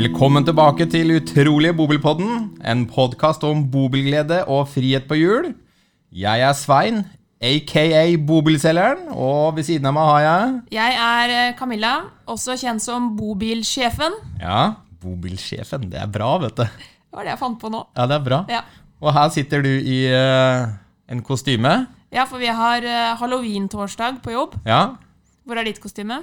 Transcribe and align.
Velkommen 0.00 0.46
tilbake 0.48 0.86
til 0.88 1.10
Utrolige 1.12 1.74
Bobilpodden, 1.76 2.30
en 2.64 2.86
podkast 2.88 3.42
om 3.44 3.66
bobilglede 3.68 4.38
og 4.48 4.70
frihet 4.72 5.04
på 5.04 5.18
hjul. 5.18 5.50
Jeg 6.08 6.40
er 6.40 6.54
Svein, 6.56 7.02
aka 7.44 8.06
Bobilselgeren, 8.30 9.10
og 9.12 9.58
ved 9.58 9.66
siden 9.68 9.90
av 9.90 9.92
meg 9.98 10.08
har 10.08 10.22
jeg 10.24 10.54
Jeg 10.78 10.96
er 11.04 11.34
eh, 11.34 11.52
Camilla, 11.58 11.92
også 12.24 12.56
kjent 12.56 12.80
som 12.80 13.10
bobilsjefen. 13.18 14.16
Ja, 14.40 14.80
bobilsjefen. 15.04 15.90
Det 15.92 16.00
er 16.00 16.08
bra, 16.08 16.32
vet 16.46 16.56
du. 16.56 16.64
Det 16.64 17.18
var 17.18 17.28
det 17.28 17.34
jeg 17.34 17.42
fant 17.44 17.60
på 17.60 17.68
nå. 17.76 17.84
Ja, 17.92 18.08
det 18.08 18.16
er 18.16 18.24
bra. 18.24 18.42
Ja, 18.48 18.64
Og 19.04 19.12
her 19.12 19.28
sitter 19.36 19.60
du 19.60 19.68
i 19.68 20.02
uh, 20.08 20.64
en 21.12 21.20
kostyme. 21.20 21.74
ja 22.08 22.24
for 22.24 22.40
vi 22.40 22.48
har 22.48 22.80
uh, 22.88 23.18
halloween-torsdag 23.20 24.22
på 24.24 24.32
jobb. 24.32 24.56
Ja, 24.64 24.94
Hvor 25.44 25.60
er 25.60 25.68
ditt 25.68 25.80
kostyme? 25.84 26.22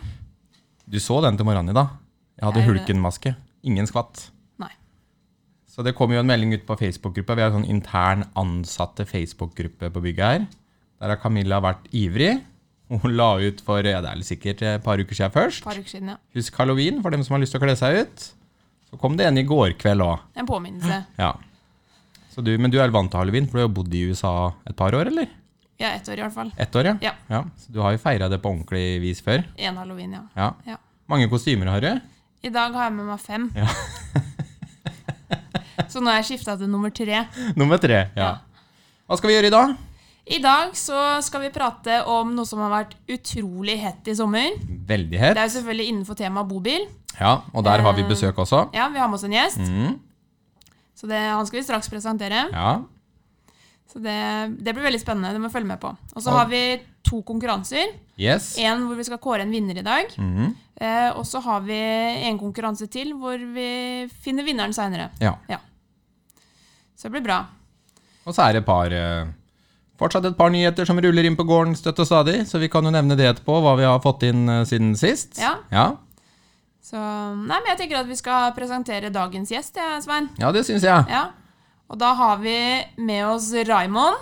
du 0.89 0.97
så 0.99 1.21
den 1.21 1.37
til 1.37 1.45
morgenen 1.45 1.69
i 1.69 1.77
dag. 1.77 1.93
Jeg 2.39 2.49
hadde 2.49 2.65
hulkenmaske. 2.65 3.35
Ingen 3.63 3.87
skvatt. 3.89 4.27
Nei. 4.61 4.71
Så 5.67 5.83
det 5.85 5.95
kom 5.97 6.11
jo 6.13 6.19
en 6.21 6.27
melding 6.29 6.53
ut 6.53 6.65
på 6.67 6.77
Facebook-gruppa. 6.79 7.35
Vi 7.37 7.41
har 7.45 7.51
en 7.51 7.59
sånn 7.61 7.71
intern 7.71 8.27
ansatte 8.37 9.05
Facebook-gruppe 9.09 9.89
på 9.93 10.03
bygget 10.03 10.25
her. 10.25 10.45
Der 11.01 11.13
har 11.13 11.19
Camilla 11.21 11.59
vært 11.61 11.89
ivrig. 11.93 12.37
Hun 12.87 13.17
la 13.17 13.33
ut 13.43 13.59
for 13.65 13.83
ja, 13.83 13.99
det 14.01 14.09
er 14.13 14.21
sikkert 14.23 14.61
et 14.63 14.83
par 14.85 14.97
uker 15.01 15.17
siden 15.17 15.33
først. 15.35 15.63
Par 15.65 15.75
uker 15.75 15.91
siden, 15.91 16.13
ja. 16.13 16.17
Husk 16.37 16.55
halloween 16.61 17.01
for 17.03 17.11
dem 17.11 17.23
som 17.27 17.35
har 17.35 17.43
lyst 17.43 17.51
til 17.53 17.59
å 17.59 17.65
kle 17.65 17.75
seg 17.75 17.99
ut. 18.05 18.27
Så 18.87 18.99
kom 19.01 19.17
det 19.19 19.27
en 19.27 19.37
i 19.37 19.43
går 19.43 19.73
kveld 19.81 20.05
òg. 20.05 20.23
En 20.39 20.47
påminnelse. 20.47 21.01
Ja. 21.19 21.33
Så 22.31 22.43
du, 22.45 22.51
men 22.61 22.69
du 22.69 22.77
er 22.77 22.91
vant 22.93 23.09
til 23.09 23.17
halloween, 23.17 23.47
for 23.49 23.57
du 23.57 23.63
har 23.65 23.71
bodd 23.73 23.93
i 23.97 24.03
USA 24.11 24.53
et 24.69 24.75
par 24.77 24.93
år, 24.93 25.09
eller? 25.09 25.25
Ja, 25.81 25.89
ett 25.97 26.05
år 26.09 26.19
i 26.19 26.21
hvert 26.21 26.35
fall. 26.35 26.51
Ett 26.57 26.75
år, 26.77 26.91
ja. 27.01 27.13
Ja. 27.33 27.39
Så 27.57 27.73
du 27.73 27.79
har 27.81 27.95
jo 27.95 28.01
feira 28.01 28.27
det 28.29 28.37
på 28.43 28.51
ordentlig 28.53 29.01
vis 29.01 29.23
før. 29.25 29.41
Én 29.57 29.77
halloween, 29.77 30.13
ja. 30.13 30.21
Ja. 30.37 30.51
Ja. 30.69 30.77
Mange 31.09 31.25
kostymer 31.31 31.69
har 31.73 31.81
du. 31.81 31.89
I 32.45 32.49
dag 32.53 32.73
har 32.77 32.83
jeg 32.89 32.93
med 32.97 33.05
meg 33.09 33.19
fem. 33.23 33.47
Ja. 33.57 33.67
Så 35.91 36.01
nå 36.03 36.11
har 36.11 36.19
jeg 36.21 36.27
skifta 36.33 36.55
til 36.59 36.69
nummer 36.69 36.91
tre. 36.93 37.23
Nummer 37.57 37.79
tre. 37.81 38.03
Ja. 38.17 38.31
Hva 39.07 39.17
skal 39.17 39.31
vi 39.31 39.35
gjøre 39.37 39.49
i 39.49 39.53
dag? 39.53 39.75
I 40.27 40.39
dag 40.43 40.73
så 40.75 40.97
skal 41.23 41.45
vi 41.45 41.51
prate 41.55 42.01
om 42.11 42.33
noe 42.35 42.45
som 42.49 42.59
har 42.65 42.71
vært 42.73 42.97
utrolig 43.13 43.77
hett 43.79 44.09
i 44.11 44.15
sommer. 44.19 44.57
Veldig 44.89 45.21
hett. 45.21 45.37
Det 45.37 45.43
er 45.43 45.47
jo 45.47 45.53
selvfølgelig 45.55 45.85
innenfor 45.93 46.17
temaet 46.19 46.49
bobil. 46.49 46.83
Ja, 47.17 47.37
og 47.55 47.63
der 47.65 47.81
har 47.85 47.95
vi 47.95 48.03
Eh, 48.03 48.09
besøk 48.11 48.35
også. 48.43 48.65
Ja, 48.75 48.89
vi 48.91 48.99
har 48.99 49.07
med 49.07 49.15
oss 49.17 49.23
en 49.23 49.31
gjest, 49.37 49.57
Mm. 49.63 49.95
så 50.93 51.07
det, 51.07 51.17
han 51.31 51.45
skal 51.47 51.59
vi 51.59 51.63
straks 51.63 51.89
presentere. 51.89 52.43
Ja. 52.51 52.81
Så 53.87 53.99
det, 54.03 54.57
det 54.61 54.73
blir 54.75 54.83
veldig 54.83 54.99
spennende. 55.01 55.31
Det 55.33 55.39
må 55.41 55.47
vi 55.47 55.53
følge 55.55 55.67
med 55.71 55.79
på. 55.79 55.95
Og 56.15 56.21
så 56.21 56.29
har 56.35 56.45
vi 56.51 56.81
to 57.07 57.21
konkurranser. 57.23 57.87
Yes. 58.17 58.55
En 58.57 58.87
hvor 58.87 58.97
vi 58.97 59.05
skal 59.05 59.19
kåre 59.21 59.45
en 59.45 59.51
vinner 59.53 59.77
i 59.77 59.85
dag. 59.85 60.13
Mhm. 60.17 60.55
Eh, 60.77 61.09
og 61.17 61.25
så 61.25 61.39
har 61.41 61.61
vi 61.65 61.77
en 62.29 62.37
konkurranse 62.37 62.85
til 62.93 63.13
hvor 63.17 63.37
vi 63.53 64.05
finner 64.21 64.45
vinneren 64.45 64.73
seinere. 64.73 65.09
Ja. 65.21 65.35
Så 66.97 67.07
det 67.09 67.17
blir 67.17 67.25
bra. 67.25 67.39
Og 68.25 68.35
så 68.35 68.43
er 68.45 68.53
det 68.57 68.61
et 68.63 68.67
par 68.67 68.93
eh, 68.93 69.29
Fortsatt 69.97 70.27
et 70.29 70.35
par 70.37 70.51
nyheter 70.53 70.85
som 70.85 70.99
ruller 71.01 71.25
inn 71.25 71.33
på 71.37 71.45
gården 71.47 71.73
støtt 71.73 71.97
og 72.03 72.05
stadig, 72.05 72.43
så 72.45 72.59
vi 72.61 72.67
kan 72.69 72.85
jo 72.85 72.91
nevne 72.93 73.15
det 73.17 73.25
etterpå, 73.31 73.55
hva 73.65 73.71
vi 73.79 73.85
har 73.87 73.97
fått 74.03 74.27
inn 74.27 74.43
eh, 74.49 74.65
siden 74.69 74.91
sist. 74.99 75.39
Ja. 75.41 75.55
Ja, 75.73 75.87
Så 76.85 76.97
Nei, 76.97 77.57
men 77.57 77.71
jeg 77.71 77.79
tenker 77.81 78.03
at 78.03 78.07
vi 78.07 78.15
skal 78.19 78.53
presentere 78.53 79.09
dagens 79.09 79.49
gjest, 79.51 79.75
jeg, 79.75 80.03
Svein. 80.05 80.29
ja 80.37 80.51
det 80.53 80.65
syns 80.67 80.85
jeg. 80.85 81.09
Ja. 81.09 81.23
Og 81.89 81.97
da 81.97 82.13
har 82.13 82.37
vi 82.37 82.57
med 83.01 83.25
oss 83.25 83.49
Raymond 83.65 84.21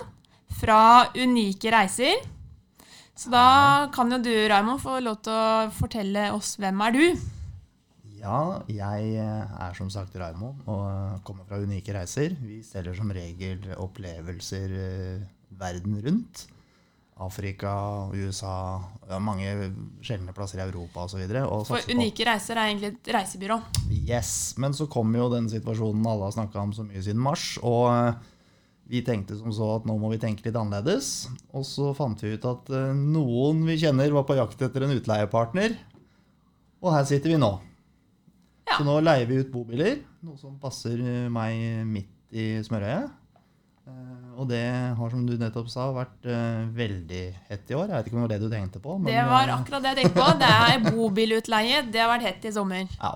fra 0.62 0.80
Unike 1.14 1.70
reiser. 1.74 2.24
Så 3.16 3.32
da 3.32 3.88
kan 3.94 4.12
jo 4.12 4.18
du, 4.20 4.32
Raymond, 4.50 4.82
få 4.82 4.98
lov 5.00 5.22
til 5.24 5.32
å 5.32 5.70
fortelle 5.72 6.28
oss 6.36 6.56
hvem 6.60 6.82
er 6.84 6.96
du? 6.96 7.04
Ja, 8.16 8.40
jeg 8.68 9.14
er 9.22 9.76
som 9.78 9.88
sagt 9.92 10.16
Raymond 10.18 10.66
og 10.68 11.22
kommer 11.24 11.46
fra 11.48 11.60
Unike 11.62 11.94
reiser. 11.96 12.34
Vi 12.42 12.60
selger 12.66 12.96
som 12.98 13.12
regel 13.14 13.62
opplevelser 13.80 14.76
eh, 14.82 15.24
verden 15.56 15.96
rundt. 16.04 16.44
Afrika, 17.24 17.72
USA, 18.12 18.76
ja, 19.08 19.18
mange 19.24 19.70
sjeldne 20.04 20.34
plasser 20.36 20.60
i 20.60 20.66
Europa 20.66 21.06
osv. 21.06 21.22
For 21.64 21.92
Unike 21.94 22.26
reiser 22.28 22.58
er 22.60 22.68
egentlig 22.68 22.90
et 22.92 23.12
reisebyrå. 23.16 23.56
Yes, 23.88 24.52
Men 24.60 24.76
så 24.76 24.84
kom 24.92 25.14
jo 25.16 25.30
den 25.32 25.48
situasjonen 25.48 26.04
alle 26.04 26.28
har 26.28 26.36
snakka 26.36 26.60
om 26.66 26.74
så 26.76 26.84
mye 26.84 27.00
siden 27.00 27.22
mars. 27.24 27.54
Og 27.64 27.86
eh, 27.94 28.34
vi 28.88 29.00
tenkte 29.02 29.34
som 29.38 29.50
så 29.54 29.66
at 29.80 29.86
nå 29.88 29.96
må 29.98 30.10
vi 30.12 30.18
tenke 30.22 30.44
litt 30.46 30.56
annerledes. 30.58 31.26
Og 31.56 31.64
så 31.66 31.90
fant 31.98 32.20
vi 32.22 32.34
ut 32.36 32.44
at 32.46 32.70
eh, 32.70 32.92
noen 32.94 33.64
vi 33.66 33.78
kjenner 33.82 34.12
var 34.14 34.26
på 34.28 34.36
jakt 34.38 34.62
etter 34.62 34.86
en 34.86 34.94
utleiepartner. 34.94 35.74
Og 36.84 36.92
her 36.94 37.06
sitter 37.08 37.32
vi 37.34 37.40
nå. 37.42 37.52
Ja. 38.66 38.78
Så 38.78 38.86
nå 38.86 38.96
leier 39.02 39.26
vi 39.30 39.40
ut 39.42 39.50
bobiler, 39.54 40.00
noe 40.26 40.38
som 40.38 40.56
passer 40.62 40.98
eh, 41.02 41.26
meg 41.32 41.58
midt 41.86 42.12
i 42.36 42.46
smørøyet. 42.66 43.10
Eh, 43.86 44.24
Og 44.36 44.48
det 44.50 44.62
har, 44.98 45.10
som 45.12 45.22
du 45.26 45.34
nettopp 45.40 45.68
sa, 45.72 45.86
vært 45.96 46.26
veldig 46.76 47.22
hett 47.48 47.70
i 47.72 47.76
år. 47.78 47.86
Jeg 47.88 47.96
vet 47.96 48.08
ikke 48.10 48.16
om 48.18 48.20
det 48.20 48.26
var 48.26 48.32
det 48.34 48.42
du 48.42 48.50
tenkte 48.52 48.82
på. 48.84 48.96
men, 48.98 49.08
Det 49.08 49.22
var 49.30 49.52
akkurat 49.54 49.82
det 49.86 49.92
jeg 49.94 50.02
tenkte 50.04 50.20
på. 50.20 50.26
Det 50.42 50.50
er 50.66 50.82
bobilutleie. 50.92 51.78
Det 51.90 52.02
har 52.02 52.10
vært 52.10 52.26
hett 52.28 52.44
i 52.50 52.52
sommer. 52.52 52.84
Ja, 53.00 53.14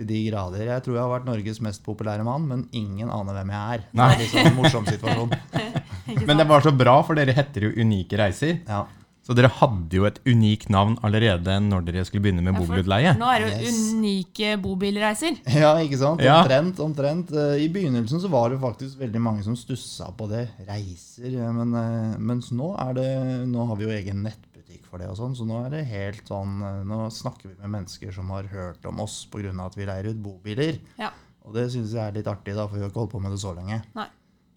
til 0.00 0.08
de 0.08 0.20
grader. 0.30 0.64
Jeg 0.72 0.84
tror 0.86 0.96
jeg 0.96 1.04
har 1.04 1.12
vært 1.12 1.28
Norges 1.28 1.60
mest 1.64 1.84
populære 1.86 2.24
mann, 2.26 2.46
men 2.48 2.66
ingen 2.72 3.12
aner 3.12 3.36
hvem 3.36 3.52
jeg 3.52 3.76
er. 3.78 3.84
Nei. 4.00 4.08
Det 4.10 4.16
er 4.16 4.24
liksom 4.24 4.48
en 4.50 4.56
morsom 4.62 4.88
situasjon. 4.88 5.36
Men 6.26 6.40
det 6.40 6.46
var 6.50 6.64
så 6.64 6.72
bra, 6.74 6.96
for 7.06 7.14
dere 7.14 7.30
heter 7.36 7.68
jo 7.68 7.74
Unike 7.84 8.18
reiser. 8.18 8.56
Ja. 8.66 8.80
Så 9.22 9.34
dere 9.36 9.50
hadde 9.52 9.94
jo 9.94 10.06
et 10.08 10.16
unikt 10.26 10.70
navn 10.72 10.96
allerede 11.06 11.54
når 11.62 11.84
dere 11.86 12.02
skulle 12.08 12.24
begynne 12.24 12.42
med 12.42 12.56
Ja, 12.56 12.58
bobilutleie. 12.64 13.12
Nå 13.20 13.28
er 13.30 13.44
det 13.44 13.50
jo 13.52 13.68
Yes. 13.68 13.76
unike 13.94 14.48
bobilreiser. 14.58 15.36
ja, 15.54 15.74
ikke 15.84 15.98
sant? 16.00 16.24
Omtrent. 16.24 16.80
omtrent. 16.82 17.30
Eh, 17.36 17.60
I 17.62 17.68
begynnelsen 17.70 18.18
så 18.24 18.30
var 18.32 18.50
det 18.50 18.58
faktisk 18.64 18.98
veldig 18.98 19.20
mange 19.22 19.44
som 19.46 19.54
stussa 19.54 20.08
på 20.18 20.26
det. 20.32 20.48
Reiser. 20.66 21.28
eh, 21.36 21.52
Men, 21.60 21.74
eh, 21.78 22.18
mens 22.18 22.50
nå 22.50 22.72
er 22.80 22.94
det 22.96 23.08
Nå 23.52 23.68
har 23.68 23.76
vi 23.76 23.84
jo 23.86 23.90
egen 24.00 24.24
nettbutikk 24.24 24.48
for 24.86 25.02
det 25.02 25.08
og 25.10 25.16
sånn, 25.18 25.34
så 25.36 25.46
nå 25.48 25.58
er 25.64 25.70
det 25.74 25.82
helt 25.90 26.28
sånn 26.30 26.60
eh, 26.62 26.80
Nå 26.86 27.00
snakker 27.14 27.50
vi 27.50 27.56
med 27.58 27.74
mennesker 27.78 28.12
som 28.14 28.30
har 28.34 28.48
hørt 28.52 28.84
om 28.86 29.00
oss 29.02 29.24
pga. 29.32 29.52
at 29.66 29.76
vi 29.76 29.86
leier 29.88 30.10
ut 30.12 30.22
bobiler. 30.22 30.78
Ja. 31.00 31.10
Og 31.44 31.54
det 31.56 31.70
syns 31.72 31.94
jeg 31.96 32.02
er 32.04 32.12
litt 32.14 32.28
artig, 32.30 32.54
da, 32.54 32.66
for 32.68 32.76
vi 32.76 32.84
har 32.84 32.90
ikke 32.92 33.00
holdt 33.02 33.14
på 33.16 33.22
med 33.24 33.32
det 33.34 33.40
så 33.42 33.54
lenge. 33.56 33.80
Nei. 33.96 34.08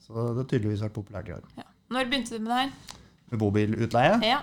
Så 0.03 0.13
det 0.13 0.43
har 0.43 0.49
tydeligvis 0.51 0.83
vært 0.83 0.97
populært 0.97 1.29
i 1.31 1.37
år. 1.37 1.45
Ja. 1.57 1.65
Når 1.93 2.09
begynte 2.11 2.37
du 2.37 2.43
med 2.43 2.51
det 2.51 2.59
her? 2.59 2.99
Med 3.31 3.39
bobilutleie. 3.39 4.19
Ja, 4.27 4.41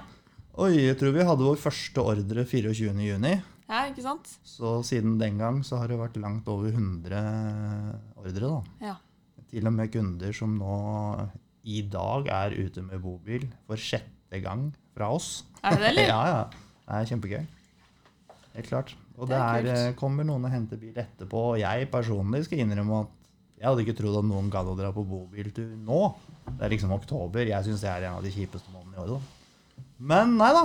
Oi, 0.60 0.74
jeg 0.82 0.96
tror 0.98 1.12
vi 1.14 1.24
hadde 1.24 1.46
vår 1.46 1.60
første 1.62 2.02
ordre 2.02 2.42
24. 2.44 2.90
juni. 3.06 3.30
ja 3.70 3.84
ikke 3.86 4.02
sant? 4.02 4.32
Så 4.44 4.80
siden 4.84 5.14
den 5.20 5.38
gang 5.38 5.60
så 5.64 5.78
har 5.78 5.88
det 5.88 5.96
vært 6.00 6.18
langt 6.20 6.48
over 6.50 6.72
100 6.74 7.20
ordre. 8.18 8.40
da. 8.50 8.88
Ja. 8.90 8.96
Til 9.50 9.66
og 9.70 9.72
med 9.76 9.92
kunder 9.94 10.34
som 10.36 10.56
nå 10.58 10.74
i 11.70 11.80
dag 11.86 12.26
er 12.34 12.56
ute 12.58 12.82
med 12.82 13.00
bobil 13.02 13.46
for 13.68 13.80
sjette 13.80 14.42
gang 14.42 14.68
fra 15.00 15.10
oss. 15.16 15.30
Er 15.64 15.78
det 15.78 15.80
det, 15.82 15.92
eller? 15.94 16.10
ja, 16.14 16.20
ja. 16.28 16.66
Det 16.84 16.98
er 17.00 17.08
kjempegøy. 17.14 17.40
Helt 18.58 18.68
klart. 18.68 18.92
Og 19.20 19.28
Det 19.28 19.36
det, 19.36 19.72
er 19.72 19.88
eh, 19.90 19.96
kommer 19.98 20.26
noen 20.26 20.44
og 20.48 20.52
henter 20.52 20.78
bil 20.80 20.96
etterpå. 20.96 21.42
Og 21.54 21.58
jeg 21.60 21.88
personlig 21.92 22.44
skal 22.46 22.62
innrømme 22.64 23.02
at 23.04 23.16
jeg 23.60 23.68
hadde 23.68 23.82
ikke 23.84 23.96
trodd 23.98 24.16
at 24.22 24.24
noen 24.24 24.46
gadd 24.52 24.70
å 24.72 24.76
dra 24.78 24.88
på 24.96 25.04
bobiltur 25.04 25.68
nå. 25.84 26.00
Det 26.48 26.64
er 26.64 26.72
liksom 26.72 26.94
oktober. 26.96 27.44
Jeg 27.44 27.66
syns 27.66 27.82
det 27.84 27.90
er 27.92 28.06
en 28.08 28.16
av 28.16 28.24
de 28.24 28.32
kjipeste 28.32 28.72
månedene 28.72 28.96
i 28.96 29.02
året. 29.04 29.18
da. 29.20 29.84
Men 30.12 30.32
nei 30.40 30.48
da. 30.56 30.64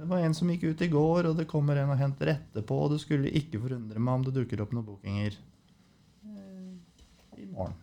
Det 0.00 0.08
var 0.08 0.22
en 0.24 0.32
som 0.36 0.48
gikk 0.48 0.64
ut 0.70 0.80
i 0.80 0.88
går, 0.88 1.28
og 1.28 1.36
det 1.36 1.44
kommer 1.50 1.76
en 1.76 1.92
og 1.92 2.00
henter 2.00 2.32
etterpå. 2.32 2.78
Og 2.86 2.94
det 2.94 3.02
skulle 3.02 3.28
ikke 3.36 3.60
forundre 3.60 4.00
meg 4.00 4.16
om 4.16 4.24
det 4.24 4.32
dukker 4.38 4.64
opp 4.64 4.72
noen 4.72 4.86
bookinger 4.86 5.36
eh, 5.36 6.72
i 7.36 7.50
morgen. 7.50 7.76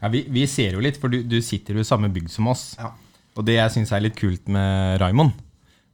Ja, 0.00 0.10
vi, 0.10 0.24
vi 0.34 0.42
ser 0.50 0.74
jo 0.74 0.82
litt, 0.82 0.98
for 0.98 1.14
du, 1.14 1.20
du 1.22 1.38
sitter 1.46 1.78
jo 1.78 1.84
i 1.84 1.86
samme 1.86 2.10
bygd 2.10 2.34
som 2.34 2.50
oss. 2.50 2.72
Ja. 2.80 2.90
Og 3.38 3.46
det 3.48 3.56
jeg 3.56 3.72
syns 3.76 3.92
er 3.94 4.04
litt 4.04 4.18
kult 4.18 4.48
med 4.52 5.00
Raymond, 5.00 5.32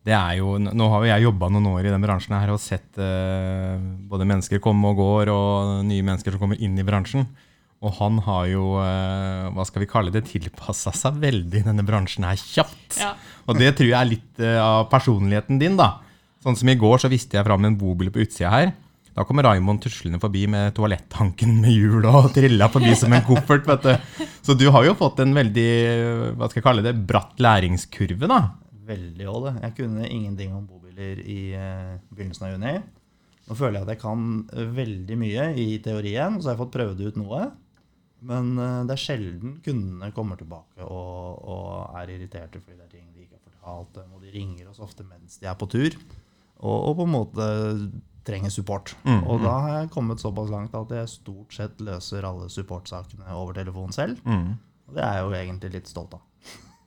det 0.08 0.14
er 0.16 0.38
jo 0.38 0.54
Nå 0.58 0.86
har 0.92 1.04
jo 1.04 1.10
jeg 1.10 1.26
jobba 1.26 1.50
noen 1.52 1.68
år 1.74 1.88
i 1.88 1.92
den 1.92 2.04
bransjen 2.04 2.36
her 2.38 2.52
og 2.54 2.62
sett 2.62 2.98
eh, 3.02 3.76
både 4.08 4.26
mennesker 4.28 4.62
komme 4.62 4.92
og 4.92 5.02
går, 5.02 5.30
og 5.32 5.84
nye 5.88 6.06
mennesker 6.06 6.34
som 6.34 6.42
kommer 6.42 6.60
inn 6.64 6.78
i 6.78 6.86
bransjen. 6.86 7.26
Og 7.84 7.94
han 8.00 8.18
har 8.26 8.48
jo, 8.50 8.64
eh, 8.82 9.48
hva 9.54 9.66
skal 9.68 9.84
vi 9.84 9.90
kalle 9.90 10.14
det, 10.14 10.24
tilpassa 10.30 10.90
seg 10.96 11.20
veldig 11.22 11.62
denne 11.68 11.84
bransjen 11.86 12.26
her 12.26 12.38
kjapt. 12.40 12.98
Ja. 12.98 13.12
Og 13.46 13.60
det 13.60 13.74
tror 13.78 13.90
jeg 13.90 13.98
er 14.00 14.12
litt 14.16 14.42
eh, 14.42 14.58
av 14.58 14.88
personligheten 14.90 15.60
din, 15.60 15.76
da. 15.78 15.98
Sånn 16.42 16.58
som 16.58 16.70
i 16.70 16.78
går 16.78 17.04
så 17.04 17.10
viste 17.12 17.38
jeg 17.38 17.46
fram 17.46 17.66
en 17.68 17.78
bobil 17.78 18.10
på 18.14 18.24
utsida 18.24 18.50
her. 18.54 18.72
Da 19.18 19.24
kommer 19.26 19.42
Raymond 19.42 19.80
tuslende 19.82 20.20
forbi 20.22 20.44
med 20.46 20.76
toalettanken 20.76 21.56
med 21.58 21.74
hjul 21.74 22.04
og 22.06 22.28
trilla 22.36 22.68
forbi 22.70 22.92
som 22.94 23.10
en 23.16 23.24
koffert. 23.26 23.66
vet 23.66 23.82
du. 23.88 24.26
Så 24.46 24.54
du 24.54 24.68
har 24.70 24.86
jo 24.86 24.92
fått 24.94 25.18
en 25.24 25.34
veldig 25.34 25.70
hva 26.38 26.46
skal 26.46 26.60
jeg 26.60 26.66
kalle 26.68 26.84
det, 26.86 26.92
bratt 27.08 27.42
læringskurve, 27.42 28.28
da. 28.30 28.38
Veldig 28.86 29.26
òg, 29.26 29.48
det. 29.48 29.54
Jeg 29.64 29.74
kunne 29.80 30.06
ingenting 30.06 30.54
om 30.54 30.68
bobiler 30.70 31.18
i 31.18 31.40
eh, 31.58 31.96
begynnelsen 32.12 32.46
av 32.46 32.54
juni. 32.54 32.76
Nå 33.48 33.56
føler 33.58 33.80
jeg 33.80 33.88
at 33.88 33.92
jeg 33.96 34.02
kan 34.04 34.24
eh, 34.54 34.70
veldig 34.78 35.18
mye 35.18 35.50
i 35.64 35.68
teorien, 35.82 36.38
så 36.38 36.52
har 36.52 36.54
jeg 36.54 36.62
fått 36.62 36.76
prøvd 36.78 37.02
ut 37.08 37.18
noe. 37.18 37.44
Men 38.30 38.54
eh, 38.54 38.80
det 38.86 38.94
er 38.94 39.02
sjelden 39.08 39.58
kundene 39.66 40.14
kommer 40.14 40.38
tilbake 40.38 40.86
og, 40.86 41.42
og 41.42 41.98
er 41.98 42.14
irriterte 42.14 42.62
fordi 42.62 42.78
det 42.78 42.86
er 42.86 42.94
ting 42.94 43.10
de 43.10 43.26
ikke 43.26 43.34
har 43.34 43.50
fortalt 43.50 43.98
dem, 43.98 44.14
og 44.14 44.22
de 44.22 44.36
ringer 44.38 44.70
oss 44.70 44.78
ofte 44.78 45.02
mens 45.02 45.42
de 45.42 45.50
er 45.50 45.58
på 45.58 45.66
tur. 45.74 45.98
Og, 46.62 46.76
og 46.76 47.00
på 47.00 47.08
en 47.08 47.16
måte 47.18 47.48
trenger 48.28 48.52
support. 48.54 48.92
Mm, 49.08 49.22
Og 49.24 49.42
da 49.42 49.56
har 49.64 49.74
jeg 49.80 49.92
kommet 49.96 50.20
såpass 50.22 50.52
langt 50.52 50.76
at 50.76 50.92
jeg 50.94 51.08
stort 51.16 51.56
sett 51.56 51.80
løser 51.84 52.28
alle 52.28 52.48
supportsakene 52.52 53.32
over 53.34 53.56
telefon 53.56 53.92
selv. 53.96 54.20
Mm. 54.28 54.56
Og 54.88 54.96
det 54.96 55.04
er 55.04 55.18
jeg 55.18 55.26
jo 55.26 55.36
egentlig 55.42 55.72
litt 55.80 55.90
stolt 55.90 56.14
av. 56.18 56.24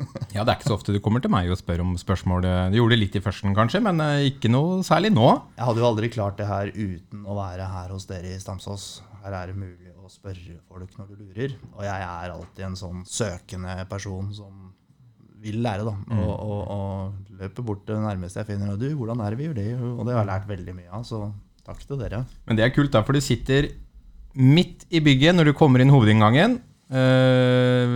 Ja, 0.34 0.42
det 0.42 0.50
er 0.50 0.56
ikke 0.58 0.70
så 0.72 0.76
ofte 0.80 0.94
du 0.96 0.98
kommer 1.04 1.22
til 1.22 1.30
meg 1.30 1.50
og 1.54 1.60
spør 1.60 1.84
om 1.84 1.92
spørsmål. 2.00 2.46
Du 2.74 2.78
gjorde 2.80 2.96
det 2.96 3.02
litt 3.04 3.18
i 3.20 3.22
førsten, 3.22 3.54
kanskje, 3.54 3.84
men 3.86 4.00
eh, 4.02 4.32
ikke 4.32 4.50
noe 4.50 4.80
særlig 4.88 5.12
nå. 5.14 5.28
Jeg 5.60 5.68
hadde 5.68 5.84
jo 5.84 5.90
aldri 5.92 6.10
klart 6.10 6.40
det 6.40 6.48
her 6.50 6.72
uten 6.74 7.28
å 7.30 7.36
være 7.38 7.68
her 7.70 7.94
hos 7.94 8.08
dere 8.10 8.32
i 8.34 8.40
Stamsås. 8.42 8.88
Her 9.22 9.36
er 9.38 9.52
det 9.52 9.60
mulig 9.62 9.92
å 10.02 10.10
spørre 10.10 10.58
folk 10.72 10.96
når 10.98 11.12
du 11.12 11.20
lurer. 11.22 11.54
Og 11.76 11.86
jeg 11.86 12.08
er 12.08 12.34
alltid 12.34 12.66
en 12.72 12.80
sånn 12.80 13.04
søkende 13.06 13.76
person 13.92 14.32
som 14.34 14.61
vil 15.42 15.62
lære, 15.66 15.86
da. 15.88 15.94
Og, 16.18 16.32
og, 16.32 16.60
og 16.76 17.38
løper 17.42 17.66
bort 17.66 17.86
til 17.86 17.98
det 17.98 18.04
nærmeste 18.04 18.42
jeg 18.42 18.52
finner. 18.52 18.74
Og 18.74 18.82
du, 18.82 18.90
hvordan 18.98 19.24
er 19.24 19.34
det 19.34 19.40
vi 19.40 19.48
gjør 19.50 19.58
det? 19.58 19.70
Og 19.82 20.04
det 20.06 20.14
har 20.14 20.22
jeg 20.22 20.32
lært 20.32 20.50
veldig 20.52 20.76
mye 20.78 20.92
av, 20.92 21.06
så 21.08 21.24
takk 21.66 21.82
til 21.86 22.02
dere. 22.02 22.24
Men 22.50 22.60
det 22.60 22.66
er 22.66 22.76
kult, 22.76 22.92
da, 22.94 23.04
for 23.06 23.18
du 23.18 23.24
sitter 23.24 23.72
midt 24.38 24.86
i 24.94 25.02
bygget 25.04 25.36
når 25.36 25.52
du 25.52 25.58
kommer 25.58 25.84
inn 25.84 25.92
hovedinngangen. 25.94 26.60
Eh, 26.92 27.94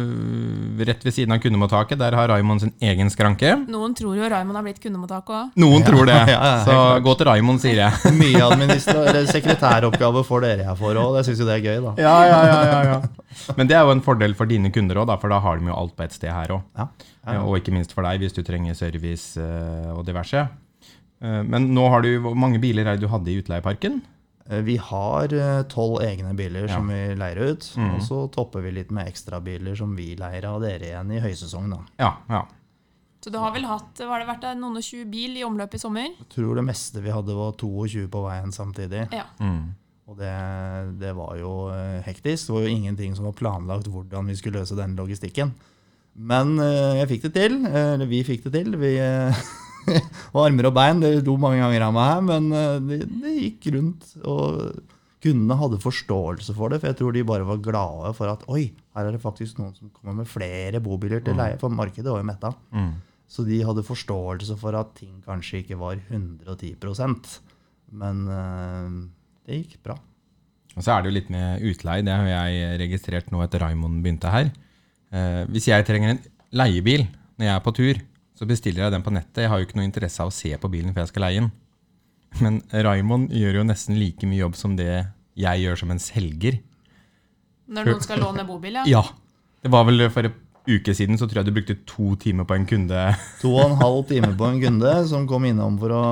rett 0.87 1.03
ved 1.05 1.13
siden 1.13 1.35
av 1.35 1.41
kundemottaket. 1.43 1.99
Der 1.99 2.15
har 2.17 2.29
Raymond 2.31 2.63
sin 2.63 2.73
egen 2.79 3.11
skranke. 3.13 3.51
Noen 3.71 3.95
tror 3.97 4.15
jo 4.17 4.29
Raymond 4.31 4.59
har 4.59 4.65
blitt 4.65 4.81
kundemottak 4.83 5.29
òg. 5.29 5.51
Noen 5.61 5.85
tror 5.87 6.07
det, 6.09 6.17
ja, 6.33 6.39
ja, 6.39 6.53
så 6.65 6.75
klart. 6.75 7.05
gå 7.07 7.15
til 7.19 7.29
Raymond, 7.31 7.63
sier 7.63 7.81
jeg. 7.83 8.13
Mye 8.21 8.49
eller 8.55 9.29
sekretæroppgave 9.31 10.23
får 10.27 10.45
dere 10.47 10.67
jeg 10.69 10.79
får 10.81 11.01
òg. 11.01 11.19
Jeg 11.19 11.29
syns 11.29 11.43
jo 11.43 11.49
det 11.49 11.57
er 11.59 11.65
gøy, 11.65 11.79
da. 11.85 11.95
Ja, 12.01 12.15
ja, 12.29 12.39
ja, 12.49 12.59
ja, 12.71 12.79
ja. 12.93 13.53
Men 13.59 13.69
det 13.69 13.75
er 13.77 13.83
jo 13.87 13.93
en 13.95 14.03
fordel 14.05 14.35
for 14.37 14.49
dine 14.49 14.71
kunder 14.73 15.03
òg, 15.03 15.11
for 15.21 15.31
da 15.33 15.41
har 15.43 15.59
de 15.59 15.69
jo 15.71 15.75
alt 15.75 15.95
på 15.97 16.05
ett 16.07 16.15
sted 16.15 16.31
her 16.31 16.55
òg. 16.57 16.65
Ja. 16.77 16.89
Ja, 17.25 17.39
ja. 17.39 17.41
Og 17.45 17.57
ikke 17.57 17.73
minst 17.73 17.93
for 17.95 18.05
deg, 18.05 18.21
hvis 18.21 18.35
du 18.37 18.43
trenger 18.45 18.77
service 18.77 19.39
eh, 19.41 19.89
og 19.95 20.03
diverse. 20.05 20.45
Eh, 21.23 21.41
Men 21.47 21.71
nå 21.73 21.87
har 21.89 22.03
du, 22.05 22.11
hvor 22.21 22.35
mange 22.37 22.59
biler 22.61 22.85
er 22.85 22.99
det 22.99 23.07
du 23.07 23.09
hadde 23.11 23.31
i 23.33 23.39
utleieparken? 23.41 24.01
Eh, 24.49 24.61
Vi 24.61 24.75
har 24.77 25.27
tolv 25.71 26.01
egne 26.05 26.35
biler 26.37 26.67
som 26.69 26.87
vi 26.87 27.15
leier 27.17 27.39
ut. 27.51 27.71
Mhm. 27.77 27.95
Og 27.95 28.01
så 28.05 28.19
topper 28.31 28.61
vi 28.61 28.71
litt 28.71 28.91
med 28.91 29.07
ekstrabiler 29.09 29.75
som 29.77 29.95
vi 29.95 30.15
leier 30.15 30.45
av 30.45 30.61
dere 30.61 30.91
igjen 30.91 31.11
i 31.11 31.19
høysesong. 31.23 31.69
da. 31.71 31.79
Ja, 31.99 32.11
ja. 32.29 32.43
Så 33.25 33.31
du 33.33 33.39
har 33.41 33.51
vel 33.55 33.65
hatt 33.65 33.97
var 34.05 34.19
det 34.21 34.27
vært, 34.29 34.43
noen 34.59 34.77
og 34.77 34.83
tjue 34.85 35.05
bil 35.09 35.33
i 35.39 35.41
omløp 35.43 35.73
i 35.73 35.79
sommer? 35.81 36.11
Jeg 36.19 36.29
tror 36.29 36.55
det 36.59 36.63
meste 36.67 37.01
vi 37.01 37.09
hadde 37.09 37.33
var 37.33 37.53
22 37.57 38.07
på 38.13 38.21
veien 38.21 38.51
samtidig. 38.53 39.07
Ja. 39.11 39.23
Mm. 39.39 39.73
Og 40.07 40.17
det, 40.19 40.99
det 41.01 41.15
var 41.17 41.31
jo 41.39 41.53
eh, 41.73 42.03
hektisk. 42.05 42.45
Det 42.47 42.53
var 42.53 42.61
jo 42.67 42.75
ingenting 42.75 43.15
som 43.17 43.25
var 43.25 43.33
planlagt 43.33 43.87
hvordan 43.89 44.27
vi 44.29 44.35
skulle 44.37 44.59
løse 44.61 44.77
den 44.77 44.93
logistikken. 44.95 45.55
Men 46.15 46.59
eh, 46.61 46.99
jeg 47.01 47.09
fikk 47.15 47.23
det 47.23 47.33
til. 47.33 47.65
eh, 47.65 47.93
Eller 47.95 48.05
vi 48.05 48.21
fikk 48.23 48.43
det 48.45 48.53
til. 48.59 48.77
Vi 48.77 48.91
eh, 49.01 49.33
og 50.33 50.41
armer 50.45 50.69
og 50.69 50.75
bein. 50.75 51.01
Det 51.03 51.13
lo 51.25 51.37
mange 51.41 51.61
ganger 51.61 51.87
av 51.87 51.95
meg 51.95 52.11
her, 52.11 52.27
men 52.31 52.51
eh, 52.55 52.75
det, 52.89 52.99
det 53.23 53.33
gikk 53.37 53.69
rundt. 53.75 54.11
Og 54.23 54.61
kundene 55.25 55.57
hadde 55.57 55.81
forståelse 55.81 56.55
for 56.57 56.71
det, 56.71 56.81
for 56.81 56.91
jeg 56.91 56.99
tror 56.99 57.15
de 57.15 57.25
bare 57.27 57.47
var 57.47 57.61
glade 57.65 58.13
for 58.17 58.29
at 58.29 58.45
oi, 58.51 58.67
her 58.95 59.09
er 59.09 59.15
det 59.15 59.23
faktisk 59.23 59.59
noen 59.59 59.73
som 59.77 59.91
kommer 59.93 60.21
med 60.21 60.29
flere 60.29 60.81
bobiler 60.83 61.23
til 61.25 61.37
leie, 61.39 61.57
for 61.61 61.73
markedet 61.73 62.11
var 62.11 62.21
jo 62.21 62.29
metta. 62.29 62.51
Mm. 62.75 62.91
Så 63.25 63.45
de 63.47 63.63
hadde 63.65 63.85
forståelse 63.85 64.57
for 64.61 64.77
at 64.77 64.93
ting 64.99 65.15
kanskje 65.25 65.63
ikke 65.63 65.79
var 65.79 65.97
110% 65.97 67.39
Men 67.97 68.27
eh, 68.29 68.91
det 69.47 69.63
gikk 69.63 69.79
bra. 69.87 69.97
Og 70.75 70.83
så 70.83 70.91
er 70.91 71.01
det 71.01 71.09
jo 71.09 71.17
litt 71.17 71.31
med 71.31 71.63
utleie. 71.65 72.03
Det 72.05 72.13
har 72.13 72.27
jeg 72.27 72.79
registrert 72.83 73.31
nå 73.31 73.41
etter 73.45 73.63
Raymond 73.63 74.01
begynte 74.03 74.31
her. 74.31 74.51
Eh, 75.15 75.43
hvis 75.53 75.69
jeg 75.71 75.85
trenger 75.87 76.13
en 76.13 76.23
leiebil 76.55 77.05
når 77.39 77.47
jeg 77.47 77.53
er 77.55 77.63
på 77.63 77.73
tur, 77.75 78.01
så 78.35 78.47
bestiller 78.49 78.83
jeg 78.85 78.91
den 78.95 79.03
på 79.05 79.13
nettet. 79.15 79.45
Jeg 79.45 79.51
har 79.51 79.61
jo 79.61 79.67
ikke 79.67 79.77
noe 79.79 79.87
interesse 79.87 80.19
av 80.23 80.31
å 80.31 80.35
se 80.35 80.51
på 80.59 80.69
bilen 80.71 80.93
før 80.95 81.05
jeg 81.05 81.13
skal 81.13 81.25
leie 81.27 81.41
den. 81.43 81.51
Men 82.43 82.57
Raymond 82.73 83.29
gjør 83.31 83.61
jo 83.61 83.67
nesten 83.69 83.95
like 83.99 84.27
mye 84.27 84.41
jobb 84.41 84.57
som 84.59 84.73
det 84.75 84.89
jeg 85.39 85.61
gjør 85.63 85.79
som 85.79 85.93
en 85.95 86.01
selger. 86.03 86.57
Når 87.71 87.87
noen 87.89 88.03
skal 88.03 88.19
låne 88.21 88.43
bobil, 88.47 88.75
ja. 88.81 88.83
Ja. 88.99 89.03
Det 89.63 89.71
var 89.73 89.87
vel 89.87 90.03
for 90.13 90.27
en 90.27 90.35
uke 90.67 90.93
siden 90.97 91.17
så 91.17 91.27
tror 91.29 91.41
jeg 91.43 91.47
du 91.49 91.55
brukte 91.55 91.77
to 91.87 92.11
timer 92.21 92.45
på 92.49 92.57
en 92.57 92.67
kunde. 92.69 93.01
To 93.41 93.53
og 93.55 93.69
en 93.71 93.79
halv 93.79 94.03
time 94.11 94.33
på 94.37 94.49
en 94.51 94.59
kunde 94.61 94.93
som 95.09 95.25
kom 95.29 95.45
innom 95.47 95.79
for 95.81 95.93
å 95.95 96.03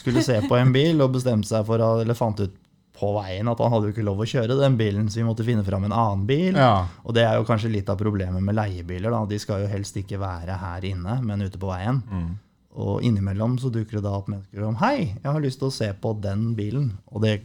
skulle 0.00 0.22
se 0.24 0.40
på 0.48 0.56
en 0.58 0.72
bil 0.74 1.00
og 1.04 1.12
bestemte 1.14 1.48
seg 1.48 1.64
for, 1.68 1.80
å- 1.84 2.00
eller 2.02 2.16
fant 2.18 2.40
ut 2.40 2.56
på 2.94 3.10
veien 3.16 3.48
at 3.50 3.58
han 3.58 3.72
hadde 3.74 3.88
jo 3.88 3.94
ikke 3.94 4.06
lov 4.06 4.20
å 4.22 4.28
kjøre 4.28 4.54
den 4.60 4.76
bilen, 4.78 5.08
så 5.10 5.18
vi 5.18 5.26
måtte 5.26 5.46
finne 5.46 5.64
fram 5.66 5.84
en 5.88 5.94
annen 5.94 6.24
bil. 6.28 6.54
Ja. 6.54 6.86
Og 7.02 7.16
det 7.16 7.24
er 7.26 7.40
jo 7.40 7.46
kanskje 7.48 7.72
litt 7.72 7.88
av 7.90 7.98
problemet 7.98 8.42
med 8.44 8.54
leiebiler. 8.54 9.10
da. 9.10 9.24
De 9.26 9.38
skal 9.42 9.64
jo 9.64 9.70
helst 9.72 9.98
ikke 9.98 10.20
være 10.22 10.58
her 10.60 10.86
inne, 10.86 11.18
men 11.26 11.42
ute 11.42 11.58
på 11.58 11.72
veien. 11.72 12.02
Og 12.74 13.02
innimellom 13.06 13.56
så 13.62 13.70
dukker 13.70 13.98
det 13.98 14.04
da 14.06 14.14
opp 14.18 14.30
mennesker 14.30 14.62
som 14.62 14.78
Hei, 14.82 15.14
jeg 15.22 15.30
har 15.30 15.42
lyst 15.42 15.60
til 15.62 15.70
å 15.70 15.74
se 15.74 15.90
på 15.94 16.14
den 16.22 16.52
bilen. 16.58 16.92
Og 17.10 17.22
det, 17.22 17.36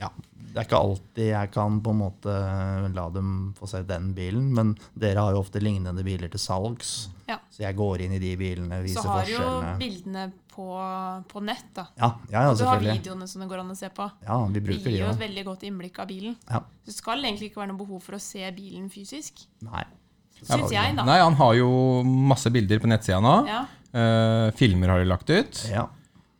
ja, 0.00 0.10
det 0.54 0.60
er 0.60 0.66
ikke 0.68 0.80
alltid 0.80 1.28
jeg 1.30 1.52
kan 1.54 1.78
på 1.84 1.92
en 1.94 2.00
måte 2.02 2.34
la 2.94 3.06
dem 3.12 3.30
få 3.58 3.68
se 3.70 3.80
den 3.88 4.12
bilen, 4.16 4.52
men 4.56 4.74
dere 4.94 5.24
har 5.24 5.34
jo 5.36 5.40
ofte 5.44 5.60
lignende 5.60 6.04
biler 6.06 6.32
til 6.32 6.40
salgs. 6.42 6.94
Ja. 7.28 7.38
Så 7.52 7.64
jeg 7.64 7.76
går 7.76 8.04
inn 8.04 8.16
i 8.16 8.20
de 8.22 8.34
bilene, 8.40 8.80
viser 8.84 9.00
forskjellene. 9.02 9.04
Så 9.04 9.10
har 9.10 9.24
forskjellene. 9.24 9.72
jo 9.72 9.80
bildene 9.80 10.26
på, 10.54 10.66
på 11.30 11.42
nett, 11.44 11.66
da. 11.76 11.88
Ja, 11.98 12.10
ja, 12.30 12.44
ja 12.46 12.54
du 12.54 12.64
har 12.68 12.82
videoene 12.82 13.26
som 13.30 13.42
det 13.42 13.48
går 13.50 13.64
an 13.64 13.74
å 13.74 13.76
se 13.78 13.90
på. 13.94 14.06
Ja, 14.26 14.38
vi 14.46 14.56
Det 14.56 14.64
bruker 14.68 14.86
de 14.86 14.94
gir 14.94 15.02
jo 15.02 15.08
jo. 15.08 15.12
et 15.16 15.24
veldig 15.24 15.44
godt 15.50 15.66
innblikk 15.66 16.00
av 16.04 16.08
bilen. 16.10 16.36
Ja. 16.48 16.62
Så 16.84 16.92
det 16.92 16.96
skal 16.98 17.26
egentlig 17.26 17.50
ikke 17.50 17.64
være 17.64 17.72
noe 17.72 17.82
behov 17.82 18.02
for 18.04 18.18
å 18.18 18.22
se 18.22 18.46
bilen 18.56 18.88
fysisk. 18.92 19.44
Nei. 19.66 19.84
Syns 20.44 20.72
jeg, 20.74 20.94
da. 20.98 21.06
Nei, 21.08 21.18
han 21.22 21.36
har 21.38 21.54
jo 21.56 21.68
masse 22.04 22.50
bilder 22.52 22.80
på 22.82 22.90
nettsida 22.90 23.20
nå. 23.24 23.36
Ja. 23.48 23.64
Uh, 23.94 24.48
filmer 24.58 24.90
har 24.90 25.02
de 25.02 25.06
lagt 25.08 25.30
ut. 25.30 25.60
Ja. 25.70 25.86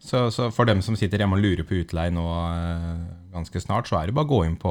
Så, 0.05 0.27
så 0.35 0.51
for 0.53 0.69
dem 0.69 0.83
som 0.85 0.97
sitter 1.01 1.23
hjemme 1.23 1.39
og 1.39 1.41
lurer 1.41 1.65
på 1.65 1.79
utleie 1.81 2.13
nå 2.13 2.23
eh, 2.29 3.05
ganske 3.33 3.61
snart, 3.63 3.89
så 3.89 3.97
er 4.03 4.11
det 4.11 4.15
bare 4.19 4.27
å 4.29 4.33
gå 4.35 4.41
inn 4.45 4.59
på 4.61 4.69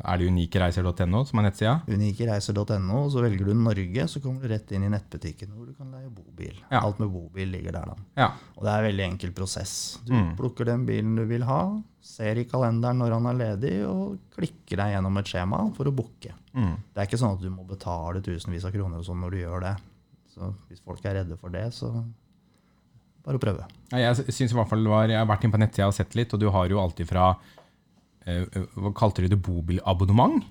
Er 0.00 0.16
det 0.22 0.30
unikereiser.no 0.32 1.20
som 1.28 1.42
er 1.42 1.44
nettsida? 1.50 1.74
Unikereiser.no, 1.92 3.02
så 3.12 3.20
velger 3.24 3.50
du 3.50 3.52
Norge, 3.58 4.06
så 4.08 4.22
kommer 4.24 4.42
du 4.46 4.48
rett 4.54 4.72
inn 4.72 4.86
i 4.86 4.90
nettbutikken 4.92 5.52
hvor 5.52 5.68
du 5.68 5.74
kan 5.76 5.90
leie 5.92 6.08
bobil. 6.08 6.56
Ja. 6.70 6.80
Alt 6.86 7.02
med 7.02 7.12
bobil 7.12 7.52
ligger 7.52 7.76
der, 7.76 7.92
da. 7.92 7.96
Ja. 8.18 8.30
Og 8.56 8.64
det 8.64 8.72
er 8.72 8.78
en 8.82 8.88
veldig 8.88 9.06
enkel 9.10 9.34
prosess. 9.36 9.74
Du 10.06 10.12
Mm. 10.16 10.32
plukker 10.38 10.64
den 10.68 10.86
bilen 10.88 11.16
du 11.20 11.24
vil 11.28 11.44
ha, 11.48 11.60
ser 12.00 12.40
i 12.40 12.44
kalenderen 12.48 12.98
når 13.04 13.12
han 13.18 13.26
er 13.26 13.38
ledig, 13.42 13.74
og 13.86 14.18
klikker 14.34 14.76
deg 14.80 14.94
gjennom 14.96 15.18
et 15.20 15.26
skjema 15.34 15.60
for 15.76 15.84
å 15.84 15.94
booke. 15.94 16.32
Mm. 16.56 16.74
Det 16.94 17.00
er 17.04 17.06
ikke 17.10 17.20
sånn 17.20 17.36
at 17.36 17.44
du 17.44 17.50
må 17.50 17.64
betale 17.68 18.20
tusenvis 18.24 18.64
av 18.64 18.72
kroner 18.72 18.98
og 18.98 19.04
sånn 19.06 19.20
når 19.20 19.30
du 19.36 19.38
gjør 19.44 19.60
det. 19.68 19.76
Så 20.32 20.54
hvis 20.68 20.80
folk 20.80 21.04
er 21.04 21.20
redde 21.20 21.36
for 21.38 21.50
det, 21.52 21.68
så 21.76 21.92
bare 23.24 23.38
å 23.38 23.42
prøve. 23.42 23.66
Ja, 23.92 23.98
Jeg 24.10 24.32
synes 24.34 24.52
i 24.52 24.56
hvert 24.58 24.68
fall 24.70 24.86
var, 24.88 25.06
jeg 25.08 25.18
har 25.20 25.26
vært 25.30 25.44
inne 25.44 25.52
på 25.56 25.60
nettsida 25.62 25.86
og 25.90 25.94
sett 25.94 26.14
litt, 26.18 26.32
og 26.34 26.40
du 26.40 26.48
har 26.50 26.68
jo 26.72 26.80
alltid 26.82 27.06
fra 27.08 27.36
eh, 28.26 28.44
Hva 28.74 28.92
kalte 28.96 29.22
du 29.22 29.28
det? 29.28 29.38
Bobilabonnement? 29.42 30.42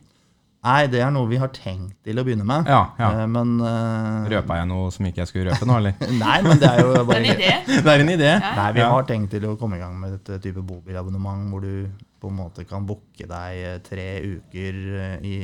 Nei, 0.62 0.86
det 0.94 1.00
er 1.01 1.10
noe 1.10 1.25
vi 1.25 1.40
har 1.42 1.50
tenkt 1.50 1.96
til 2.06 2.20
å 2.22 2.24
begynne 2.24 2.46
med. 2.46 2.68
Ja, 2.70 2.92
ja. 3.01 3.08
Eh, 3.24 3.28
Men 3.34 3.56
uh, 3.66 4.28
Røpa 4.30 4.60
jeg 4.60 4.68
noe 4.70 4.92
som 4.94 5.08
ikke 5.10 5.24
jeg 5.24 5.30
skulle 5.32 5.48
røpe 5.56 5.66
nå, 5.66 5.80
eller? 5.82 5.96
Nei, 6.22 6.36
men 6.46 6.60
det 6.62 6.70
er 6.70 6.84
jo 6.84 6.92
Det 6.94 7.00
er 7.01 7.08
bare 7.10 7.24
en 7.24 7.32
idé. 7.32 7.50
Det 7.66 7.94
er 7.96 8.04
en 8.04 8.12
idé. 8.13 8.30
Nei, 8.60 8.68
vi 8.78 8.84
har 8.86 9.08
tenkt 9.10 9.34
til 9.34 9.48
å 9.50 9.56
komme 9.58 9.80
i 9.80 9.82
gang 9.82 9.96
med 9.98 10.20
et 10.20 10.30
eh, 10.36 10.42
type 10.44 10.62
bobilabonnement 10.62 11.48
hvor 11.50 11.66
du 11.66 11.90
på 12.22 12.30
en 12.30 12.38
måte 12.38 12.68
kan 12.70 12.86
booke 12.86 13.25
deg 13.25 13.58
eh, 13.72 13.80
tre 13.82 14.06
uker 14.22 14.78
eh, 15.01 15.16
i 15.25 15.36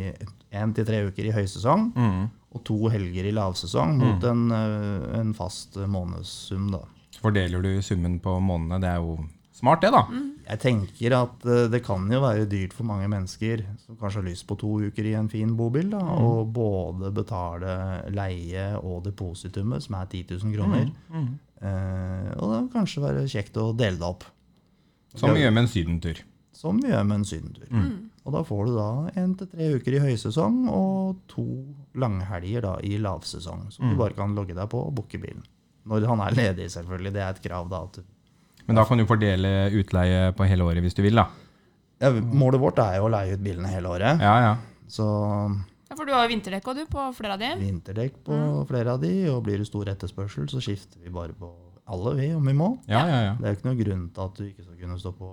en 0.61 0.75
til 0.77 0.85
tre 0.85 1.01
uker 1.09 1.31
i 1.31 1.33
høysesong 1.33 1.87
Mm. 1.97 2.27
og 2.53 2.61
to 2.69 2.77
helger 2.93 3.25
i 3.25 3.33
lavsesong 3.33 3.97
mot 3.97 4.23
en, 4.29 4.45
eh, 4.53 5.17
en 5.17 5.33
fast 5.35 5.81
månedssum. 5.81 6.69
da. 6.77 6.83
Fordeler 7.21 7.61
du 7.63 7.81
summen 7.81 8.19
på 8.23 8.37
månedene? 8.43 8.79
Det 8.83 8.89
er 8.91 9.01
jo 9.01 9.17
smart, 9.57 9.81
det, 9.81 9.89
da. 9.95 10.03
Jeg 10.47 10.59
tenker 10.61 11.15
at 11.17 11.45
eh, 11.49 11.67
det 11.73 11.81
kan 11.83 12.05
jo 12.13 12.19
være 12.21 12.45
dyrt 12.49 12.73
for 12.77 12.85
mange 12.85 13.07
mennesker 13.09 13.63
som 13.85 13.97
kanskje 13.97 14.21
har 14.21 14.27
lyst 14.29 14.45
på 14.47 14.57
to 14.61 14.75
uker 14.85 15.03
i 15.09 15.15
en 15.17 15.27
fin 15.29 15.55
bobil, 15.57 15.89
da, 15.89 15.97
og 15.99 16.51
både 16.53 17.09
betale 17.15 17.73
leie 18.13 18.67
og 18.77 19.03
depositumet, 19.07 19.83
som 19.83 19.95
er 19.99 20.05
10 20.13 20.23
000 20.37 20.53
kroner. 20.55 20.91
Eh, 21.57 22.31
og 22.37 22.51
det 22.51 22.57
kan 22.59 22.69
kanskje 22.83 23.01
være 23.01 23.25
kjekt 23.27 23.57
å 23.57 23.71
dele 23.73 23.97
det 23.97 24.05
opp. 24.05 24.23
Som 25.17 25.33
vi 25.33 25.41
gjør 25.41 25.55
med 25.57 25.63
en 25.65 25.71
sydentur. 25.73 26.21
Som 26.53 26.77
vi 26.83 26.89
gjør 26.91 27.03
med 27.09 27.15
en 27.23 27.25
sydentur. 27.25 27.67
Og 28.27 28.33
da 28.33 28.41
får 28.43 28.65
du 28.67 28.71
da 28.75 28.87
en 29.23 29.33
til 29.39 29.47
tre 29.47 29.67
uker 29.79 29.93
i 29.97 29.99
høysesong 30.03 30.67
og 30.69 31.17
to 31.31 31.45
langhelger 31.95 32.61
da 32.65 32.73
i 32.83 32.97
lavsesong. 33.01 33.71
som 33.71 33.89
du 33.89 33.95
bare 33.97 34.13
kan 34.13 34.35
logge 34.35 34.53
deg 34.53 34.69
på 34.69 34.81
og 34.85 34.93
booke 34.99 35.17
bilen. 35.17 35.43
Når 35.87 36.07
han 36.11 36.21
er 36.27 36.35
ledig, 36.37 36.69
selvfølgelig. 36.73 37.13
Det 37.15 37.21
er 37.23 37.29
et 37.35 37.41
krav, 37.43 37.69
da. 37.71 37.81
Men 38.67 38.75
da 38.79 38.83
kan 38.87 38.99
du 38.99 39.05
fordele 39.07 39.51
utleie 39.79 40.31
på 40.35 40.47
hele 40.49 40.65
året 40.67 40.83
hvis 40.83 40.97
du 40.97 41.01
vil, 41.05 41.15
da. 41.15 41.27
ja, 42.03 42.11
målet 42.11 42.59
vårt 42.61 42.79
er 42.83 42.97
jo 42.99 43.07
å 43.07 43.11
leie 43.13 43.37
ut 43.37 43.43
bilene 43.45 43.71
hele 43.71 43.87
året. 43.95 44.19
Ja, 44.21 44.35
ja. 44.43 44.55
Så 44.91 45.05
Ja, 45.87 45.95
for 45.95 46.03
du 46.05 46.11
har 46.11 46.27
vinterdekk 46.27 46.67
du 46.75 46.83
på 46.91 47.05
flere 47.15 47.37
av 47.37 47.39
de. 47.39 47.53
vinterdekk 47.61 48.17
på 48.27 48.35
flere 48.67 48.91
av 48.97 48.99
de, 49.01 49.13
og 49.31 49.39
blir 49.45 49.57
det 49.63 49.69
stor 49.69 49.87
etterspørsel, 49.87 50.49
så 50.51 50.59
skifter 50.63 50.99
vi 50.99 51.09
bare 51.09 51.31
på 51.33 51.47
alle, 51.87 52.11
vi, 52.19 52.33
om 52.35 52.43
vi 52.43 52.53
må. 52.53 52.73
Ja, 52.91 53.05
ja, 53.07 53.19
ja. 53.29 53.33
Det 53.39 53.47
er 53.47 53.53
jo 53.53 53.57
ikke 53.61 53.69
noen 53.69 53.79
grunn 53.79 54.05
til 54.11 54.23
at 54.25 54.35
du 54.35 54.43
ikke 54.49 54.65
skal 54.65 54.81
kunne 54.81 54.99
stå 54.99 55.13
på 55.15 55.29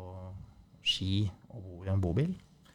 ski 0.86 1.24
og 1.50 1.62
bo 1.64 1.84
i 1.84 1.90
en 1.90 2.00
bobil. 2.02 2.30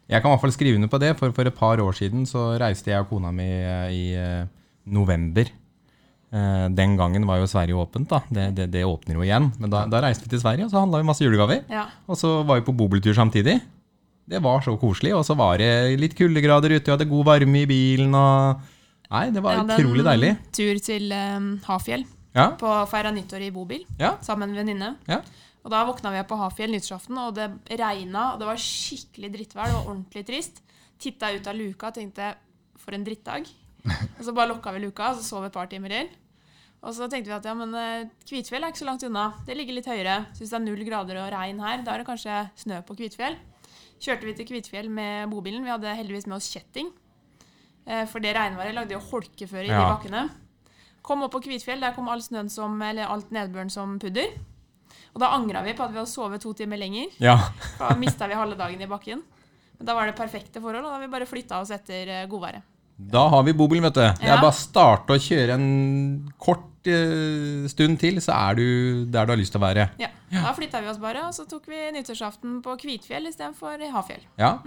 Jeg 0.09 0.21
kan 0.24 0.31
i 0.31 0.33
hvert 0.33 0.41
fall 0.43 0.51
skrive 0.55 0.75
under 0.75 0.89
på 0.91 1.00
det, 1.00 1.13
for 1.19 1.31
for 1.31 1.48
et 1.48 1.55
par 1.55 1.79
år 1.79 1.95
siden 1.95 2.25
så 2.27 2.50
reiste 2.59 2.91
jeg 2.91 3.00
og 3.05 3.09
kona 3.13 3.31
mi 3.31 3.45
eh, 3.48 3.91
i 3.93 4.03
eh, 4.17 4.48
november 4.89 5.48
den 6.31 6.91
gangen 7.00 7.24
var 7.25 7.39
jo 7.41 7.48
Sverige 7.50 7.74
åpent, 7.81 8.09
da. 8.12 8.19
Det, 8.29 8.43
det, 8.57 8.67
det 8.75 8.83
åpner 8.86 9.15
jo 9.17 9.24
igjen. 9.25 9.48
Men 9.57 9.71
da, 9.74 9.86
da 9.89 10.01
reiste 10.05 10.27
vi 10.27 10.29
til 10.36 10.41
Sverige, 10.43 10.67
og 10.67 10.71
så 10.74 10.83
handla 10.83 11.00
vi 11.01 11.07
masse 11.07 11.24
julegaver. 11.25 11.63
Ja. 11.74 11.88
Og 12.05 12.19
så 12.21 12.43
var 12.45 12.59
vi 12.59 12.65
på 12.67 12.75
bobiltur 12.77 13.15
samtidig. 13.17 13.55
Det 14.29 14.41
var 14.45 14.62
så 14.62 14.75
koselig. 14.77 15.15
Og 15.17 15.24
så 15.25 15.33
var 15.39 15.57
det 15.57 15.71
litt 15.98 16.13
kuldegrader 16.19 16.75
ute, 16.75 16.86
vi 16.86 16.93
hadde 16.93 17.09
god 17.09 17.25
varme 17.31 17.63
i 17.63 17.69
bilen 17.69 18.13
og 18.13 18.62
Nei, 19.09 19.24
det 19.33 19.41
var 19.41 19.55
Jeg 19.55 19.63
hadde 19.63 19.77
utrolig 19.81 20.03
deilig. 20.05 20.27
en 20.36 20.51
tur 20.53 20.79
til 20.86 21.13
um, 21.17 21.45
Hafjell 21.65 22.03
Ja, 22.38 22.43
på 22.62 22.69
feira 22.91 23.09
nyttår 23.09 23.41
i 23.48 23.50
bobil 23.50 23.88
ja, 23.98 24.12
sammen 24.21 24.51
med 24.51 24.59
en 24.59 24.67
venninne. 24.67 24.89
ja. 25.09 25.17
Og 25.65 25.71
da 25.74 25.79
våkna 25.88 26.12
vi 26.13 26.21
på 26.29 26.38
Hafjell 26.39 26.69
nyttårsaften, 26.71 27.17
og 27.17 27.33
det 27.36 27.48
regna, 27.81 28.27
og 28.36 28.39
det 28.39 28.45
var 28.48 28.62
skikkelig 28.62 29.31
drittvær. 29.33 29.65
Det 29.65 29.75
var 29.79 29.89
ordentlig 29.89 30.24
trist. 30.29 30.62
Titta 31.01 31.33
ut 31.33 31.50
av 31.50 31.57
luka 31.57 31.89
og 31.89 31.98
tenkte 31.98 32.29
for 32.79 32.95
en 32.95 33.03
drittdag. 33.03 33.50
Og 33.88 34.24
så 34.25 34.33
bare 34.36 34.50
lukka 34.51 34.74
vi 34.75 34.81
luka, 34.83 35.12
og 35.13 35.19
så 35.19 35.24
sov 35.24 35.45
et 35.48 35.53
par 35.55 35.69
timer 35.71 35.89
til. 35.93 36.09
Og 36.83 36.93
så 36.95 37.07
tenkte 37.12 37.27
vi 37.31 37.36
at 37.36 37.45
ja, 37.48 37.53
men 37.59 37.74
eh, 37.75 38.07
Kvitfjell 38.27 38.63
er 38.63 38.71
ikke 38.71 38.79
så 38.83 38.88
langt 38.88 39.03
unna. 39.03 39.25
Det 39.48 39.55
ligger 39.57 39.75
litt 39.75 39.88
høyere. 39.88 40.17
Hvis 40.38 40.50
det 40.51 40.57
er 40.59 40.63
null 40.63 40.83
grader 40.88 41.17
og 41.24 41.31
regn 41.33 41.59
her, 41.63 41.81
da 41.83 41.93
er 41.95 42.03
det 42.03 42.07
kanskje 42.07 42.38
snø 42.59 42.81
på 42.88 42.95
Kvitfjell. 43.00 43.36
Kjørte 44.00 44.27
vi 44.29 44.33
til 44.38 44.48
Kvitfjell 44.48 44.88
med 44.91 45.27
bobilen. 45.31 45.63
Vi 45.67 45.74
hadde 45.74 45.95
heldigvis 45.98 46.27
med 46.31 46.38
oss 46.38 46.48
kjetting. 46.53 46.91
Eh, 47.86 48.05
For 48.07 48.24
det 48.24 48.31
regnværet 48.38 48.75
lagde 48.77 48.95
jo 48.95 49.01
holkeføre 49.09 49.65
i 49.67 49.71
de 49.71 49.75
bakkene. 49.95 50.24
Kom 51.03 51.24
opp 51.25 51.33
på 51.36 51.41
Kvitfjell, 51.48 51.81
der 51.83 51.95
kom 51.95 52.07
all 52.12 52.21
snøen 52.24 52.51
som, 52.51 52.75
eller 52.86 53.07
alt 53.12 53.31
nedbøren 53.36 53.71
som 53.74 53.98
pudder. 54.00 54.31
Og 55.15 55.19
da 55.24 55.31
angra 55.36 55.63
vi 55.65 55.74
på 55.75 55.83
at 55.83 55.91
vi 55.91 55.98
hadde 56.00 56.12
sovet 56.12 56.41
to 56.43 56.53
timer 56.53 56.77
lenger. 56.79 57.07
ja. 57.19 57.36
Da 57.79 57.95
mista 57.98 58.27
vi 58.29 58.36
halve 58.38 58.55
dagen 58.59 58.81
i 58.81 58.88
bakken. 58.88 59.24
Men 59.79 59.88
da 59.88 59.95
var 59.95 60.05
det 60.07 60.15
perfekte 60.19 60.62
forhold, 60.62 60.86
og 60.86 60.91
da 60.91 61.00
vi 61.00 61.07
bare 61.12 61.25
flytta 61.27 61.59
oss 61.63 61.71
etter 61.75 62.07
eh, 62.07 62.27
godværet. 62.29 62.68
Da 62.99 63.27
har 63.31 63.43
vi 63.47 63.53
bobil, 63.55 63.81
vet 63.85 63.95
du. 63.95 64.01
Det 64.03 64.27
er 64.27 64.41
bare 64.41 64.51
å 64.51 64.57
starte 64.59 65.15
å 65.15 65.21
kjøre 65.23 65.55
en 65.55 65.69
kort 66.41 66.68
eh, 66.88 67.67
stund 67.71 68.00
til, 68.00 68.21
så 68.24 68.31
er 68.38 68.55
du 68.59 68.65
der 69.12 69.25
du 69.27 69.33
har 69.33 69.39
lyst 69.41 69.51
til 69.55 69.62
å 69.62 69.65
være. 69.67 69.89
Ja, 70.00 70.09
Da 70.29 70.51
flytta 70.53 70.79
vi 70.83 70.88
oss 70.91 71.00
bare, 71.01 71.24
og 71.25 71.33
så 71.33 71.48
tok 71.50 71.65
vi 71.71 71.77
nyttårsaften 71.95 72.59
på 72.62 72.75
Kvitfjell 72.77 73.25
istedenfor 73.31 73.81
i 73.81 73.89
Hafjell. 73.89 74.21
Ja. 74.38 74.59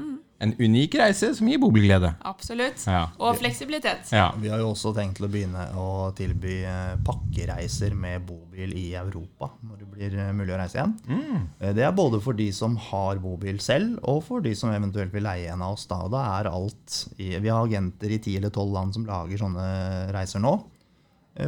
En 0.42 0.54
unik 0.58 0.96
reise 0.98 1.28
som 1.38 1.46
gir 1.46 1.60
bobilglede. 1.62 2.16
Absolutt. 2.26 2.82
Ja. 2.90 3.04
Og 3.22 3.36
fleksibilitet. 3.38 4.10
Ja. 4.10 4.32
Vi 4.42 4.50
har 4.50 4.58
jo 4.58 4.72
også 4.72 4.90
tenkt 4.96 5.20
til 5.20 5.28
å 5.28 5.30
begynne 5.30 5.68
å 5.78 5.86
tilby 6.18 6.56
eh, 6.66 6.96
pakkereiser 7.06 7.94
med 7.94 8.26
bobil 8.26 8.74
i 8.74 8.88
Europa 8.98 9.52
når 9.62 9.84
det 9.84 9.88
blir 9.94 10.18
eh, 10.18 10.32
mulig 10.34 10.56
å 10.56 10.58
reise 10.58 10.80
igjen. 10.80 10.96
Mm. 11.06 11.46
Det 11.78 11.86
er 11.86 11.94
både 11.94 12.18
for 12.24 12.34
de 12.34 12.48
som 12.52 12.74
har 12.90 13.22
bobil 13.22 13.62
selv, 13.62 14.00
og 14.02 14.24
for 14.26 14.42
de 14.42 14.56
som 14.58 14.74
eventuelt 14.74 15.14
vil 15.14 15.28
leie 15.28 15.46
en 15.54 15.62
av 15.62 15.76
oss. 15.76 15.86
Da, 15.86 16.02
da 16.10 16.26
er 16.40 16.50
alt 16.50 16.98
i, 17.22 17.36
Vi 17.38 17.48
har 17.48 17.62
agenter 17.62 18.10
i 18.10 18.18
ti 18.18 18.34
eller 18.40 18.50
tolv 18.50 18.74
land 18.74 18.98
som 18.98 19.06
lager 19.06 19.38
sånne 19.46 19.70
reiser 20.10 20.42
nå, 20.42 20.56
eh, 20.58 20.71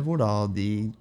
hvor 0.05 0.19
da 0.19 0.47
de 0.47 0.93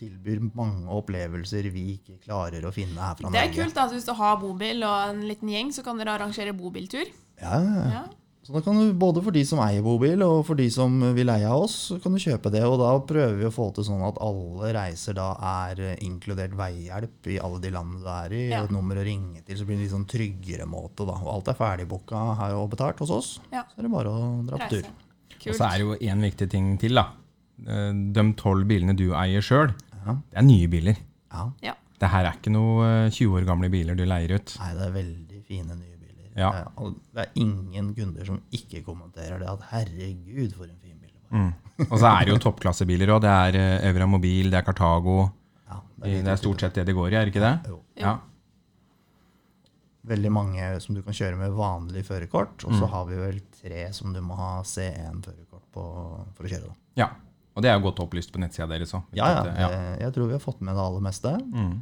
tilbyr 0.00 0.40
mange 0.58 0.88
opplevelser 0.90 1.68
vi 1.72 1.84
ikke 1.98 2.18
klarer 2.24 2.64
å 2.66 2.72
finne 2.74 2.98
her 2.98 3.14
fra 3.14 3.30
Det 3.30 3.38
er 3.38 3.46
Norge. 3.48 3.62
kult. 3.62 3.74
da, 3.76 3.86
så 3.88 3.94
Hvis 3.94 4.08
du 4.08 4.12
har 4.18 4.36
bobil 4.42 4.82
og 4.82 5.10
en 5.14 5.22
liten 5.28 5.48
gjeng, 5.48 5.70
så 5.72 5.84
kan 5.86 5.96
dere 6.00 6.16
arrangere 6.18 6.52
bobiltur. 6.56 7.06
Ja, 7.40 7.60
ja, 7.62 7.74
ja. 7.78 7.88
Ja. 8.00 8.04
Så 8.44 8.52
da 8.52 8.60
kan 8.60 8.76
du, 8.76 8.92
både 8.92 9.22
for 9.24 9.32
de 9.32 9.40
som 9.48 9.58
eier 9.64 9.80
bobil, 9.80 10.20
og 10.20 10.42
for 10.44 10.54
de 10.54 10.66
som 10.68 10.98
vil 11.16 11.24
leie 11.30 11.46
av 11.48 11.62
oss, 11.64 11.76
så 11.88 11.96
kan 12.02 12.12
du 12.12 12.18
kjøpe 12.20 12.50
det. 12.52 12.60
Og 12.68 12.74
da 12.76 12.90
prøver 13.00 13.38
vi 13.40 13.46
å 13.48 13.52
få 13.54 13.70
til 13.72 13.86
sånn 13.86 14.02
at 14.04 14.18
alle 14.20 14.72
reiser 14.76 15.16
da 15.16 15.30
er 15.40 15.80
eh, 15.80 15.94
inkludert 16.04 16.52
veihjelp 16.52 17.30
i 17.32 17.38
alle 17.40 17.62
de 17.64 17.70
landene 17.72 18.02
du 18.04 18.10
er 18.12 18.34
i. 18.36 18.42
Ja. 18.50 18.60
Et 18.66 18.74
nummer 18.74 19.00
å 19.00 19.06
ringe 19.06 19.40
til, 19.46 19.56
så 19.56 19.64
blir 19.64 19.78
det 19.78 19.80
en 19.80 19.86
litt 19.86 19.94
sånn 19.94 20.04
tryggere 20.12 20.66
måte. 20.68 21.06
da. 21.08 21.16
Og 21.24 21.30
alt 21.38 21.48
er 21.48 21.56
ferdigbooka 21.56 22.20
og 22.58 22.68
betalt 22.74 23.00
hos 23.00 23.10
oss. 23.16 23.30
Ja. 23.54 23.64
Så 23.72 23.80
er 23.80 23.88
det 23.88 23.94
bare 23.96 24.12
å 24.12 24.28
dra 24.44 24.60
på 24.60 24.68
tur. 24.74 24.90
Kult. 25.38 25.48
Og 25.48 25.54
så 25.56 25.64
er 25.70 25.78
det 25.78 25.86
jo 25.88 25.96
én 26.12 26.20
viktig 26.28 26.50
ting 26.52 26.74
til, 26.76 27.00
da. 27.00 27.06
Eh, 27.66 27.92
De 28.12 28.24
tolv 28.34 28.66
bilene 28.66 28.96
du 28.96 29.12
eier 29.14 29.40
sjøl, 29.42 29.74
Ja. 30.04 30.12
det 30.30 30.38
er 30.38 30.42
nye 30.42 30.66
biler. 30.68 30.96
Ja. 31.32 31.50
Ja. 31.62 31.74
Det 32.00 32.08
her 32.10 32.24
er 32.26 32.32
ikke 32.36 32.50
noe 32.52 32.84
eh, 33.06 33.10
20 33.10 33.38
år 33.40 33.44
gamle 33.46 33.70
biler 33.70 33.94
du 33.96 34.04
leier 34.04 34.34
ut. 34.34 34.56
Nei, 34.60 34.72
det 34.74 34.82
er 34.88 34.92
veldig 34.92 35.42
fine 35.46 35.76
nye 35.78 35.96
biler. 36.00 36.30
Ja. 36.36 36.50
Eh, 36.50 36.90
Det 37.14 37.22
er 37.26 37.30
ingen 37.40 37.94
kunder 37.94 38.24
som 38.26 38.40
ikke 38.52 38.82
kommenterer 38.84 39.38
det, 39.38 39.48
at 39.48 39.62
herregud, 39.70 40.52
for 40.56 40.64
en 40.64 40.76
fin 40.82 40.98
bil. 41.00 41.10
Mm. 41.30 41.52
Og 41.90 41.98
så 41.98 42.06
er 42.10 42.24
det 42.26 42.34
jo 42.34 42.38
toppklassebiler 42.50 43.08
òg. 43.14 43.20
Det 43.22 43.30
er 43.30 43.56
eh, 43.62 43.88
Evra 43.90 44.06
Mobil, 44.06 44.50
det 44.50 44.58
er 44.60 44.62
Cartago. 44.66 45.30
Ja, 45.70 45.80
Det 46.04 46.26
er 46.26 46.36
stort 46.36 46.60
sett 46.60 46.74
det 46.74 46.86
det 46.86 46.94
går 46.94 47.12
i, 47.12 47.14
er 47.16 47.24
det 47.24 47.34
ikke 47.34 47.46
det? 47.46 47.70
Jo. 47.70 47.80
Ja. 47.96 48.18
veldig 50.04 50.30
mange 50.30 50.80
som 50.84 50.94
du 50.94 51.00
kan 51.02 51.14
kjøre 51.16 51.38
med 51.40 51.54
vanlig 51.56 52.02
førerkort. 52.04 52.64
Og 52.66 52.72
Mm. 52.72 52.78
så 52.80 52.86
har 52.92 53.04
vi 53.06 53.14
vel 53.16 53.40
tre 53.62 53.86
som 53.92 54.12
du 54.12 54.20
må 54.20 54.36
ha 54.36 54.60
C1-førerkort 54.62 55.62
på 55.72 55.84
for 56.34 56.44
å 56.44 56.48
kjøre. 56.50 56.66
da. 56.68 56.74
ja. 56.96 57.08
Og 57.54 57.62
det 57.62 57.70
er 57.70 57.76
jo 57.78 57.84
godt 57.86 58.00
opplyst 58.02 58.32
på 58.34 58.40
nettsida 58.42 58.66
deres 58.70 58.92
òg. 58.96 59.04
Ja, 59.14 59.28
ja, 59.30 59.52
ja. 59.62 59.68
Jeg 60.02 60.14
tror 60.16 60.26
vi 60.30 60.34
har 60.34 60.42
fått 60.42 60.60
med 60.64 60.74
det 60.74 60.82
aller 60.82 61.04
meste. 61.04 61.30
Mm. 61.38 61.76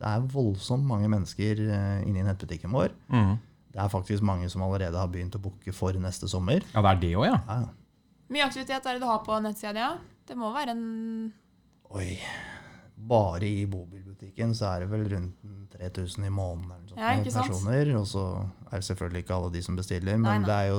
Det 0.00 0.08
er 0.10 0.24
voldsomt 0.32 0.84
mange 0.88 1.06
mennesker 1.12 1.60
eh, 1.68 2.00
inne 2.08 2.24
i 2.24 2.26
nettbutikken 2.26 2.72
vår. 2.74 2.90
Mm. 3.14 3.36
Det 3.74 3.80
er 3.82 3.92
faktisk 3.92 4.22
mange 4.26 4.48
som 4.50 4.62
allerede 4.66 4.98
har 4.98 5.08
begynt 5.10 5.34
å 5.38 5.42
booke 5.42 5.72
for 5.74 5.94
neste 6.02 6.28
sommer. 6.30 6.66
ja, 6.74 6.82
det 6.82 6.90
er 6.90 7.00
det 7.04 7.12
òg, 7.18 7.28
ja. 7.30 7.38
Ja, 7.46 7.60
ja. 7.66 7.70
Mye 8.34 8.44
aktivitet 8.48 8.86
er 8.88 8.96
det 8.98 9.02
du 9.04 9.06
har 9.06 9.22
på 9.26 9.38
nettsida 9.44 9.72
di? 9.76 9.82
Ja. 9.84 9.92
Det 10.26 10.36
må 10.40 10.50
være 10.54 10.72
en 10.74 11.32
Oi. 11.94 12.18
Bare 12.96 13.44
i 13.46 13.64
bobilbutikken 13.70 14.54
så 14.56 14.70
er 14.72 14.84
det 14.84 14.90
vel 14.92 15.04
rundt 15.10 15.74
3000 15.74 16.26
i 16.26 16.30
måneden 16.32 16.70
eller 16.72 16.90
sånt 16.90 17.00
Ja, 17.02 17.42
personer. 17.44 17.90
Og 17.98 18.06
så 18.08 18.22
er 18.70 18.76
det 18.80 18.84
selvfølgelig 18.88 19.24
ikke 19.24 19.34
alle 19.38 19.50
de 19.54 19.62
som 19.66 19.76
bestiller, 19.78 20.16
men 20.16 20.22
Nei, 20.26 20.38
nei. 20.38 20.46
det 20.48 20.54
er 20.54 20.68
jo 20.70 20.78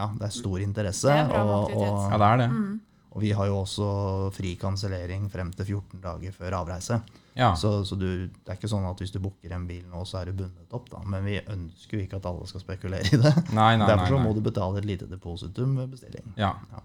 Ja, 0.00 0.08
det 0.16 0.28
er 0.30 0.36
stor 0.36 0.62
interesse. 0.64 1.08
Det 1.10 1.26
er 1.26 1.28
bra 1.30 1.42
og, 1.44 1.74
og, 1.76 1.98
Ja, 2.10 2.20
det 2.20 2.30
er 2.30 2.42
det. 2.44 2.48
Mm. 2.54 2.78
og 3.10 3.24
vi 3.24 3.32
har 3.36 3.50
jo 3.50 3.56
også 3.60 3.88
fri 4.34 4.54
kansellering 4.60 5.28
frem 5.32 5.50
til 5.56 5.74
14 5.76 6.00
dager 6.04 6.36
før 6.36 6.60
avreise. 6.62 7.00
Ja. 7.38 7.52
Så, 7.56 7.84
så 7.86 7.96
du, 7.98 8.06
det 8.26 8.50
er 8.50 8.58
ikke 8.58 8.70
sånn 8.70 8.86
at 8.88 8.98
hvis 9.00 9.12
du 9.14 9.20
booker 9.22 9.52
en 9.54 9.66
bil 9.68 9.84
nå, 9.88 10.02
så 10.08 10.20
er 10.20 10.30
du 10.30 10.40
bundet 10.42 10.76
opp. 10.76 10.90
da. 10.92 11.02
Men 11.06 11.24
vi 11.26 11.38
ønsker 11.40 11.98
jo 11.98 12.04
ikke 12.04 12.18
at 12.18 12.28
alle 12.30 12.48
skal 12.50 12.64
spekulere 12.64 13.06
i 13.06 13.20
det. 13.22 13.34
Nei, 13.56 13.72
nei, 13.80 13.88
Derfor 13.88 14.16
nei, 14.16 14.22
må 14.26 14.34
du 14.36 14.42
betale 14.44 14.82
et 14.82 14.88
lite 14.88 15.08
depositum 15.10 15.76
ved 15.78 15.92
bestilling. 15.94 16.26
Ja. 16.40 16.54
Ja. 16.72 16.84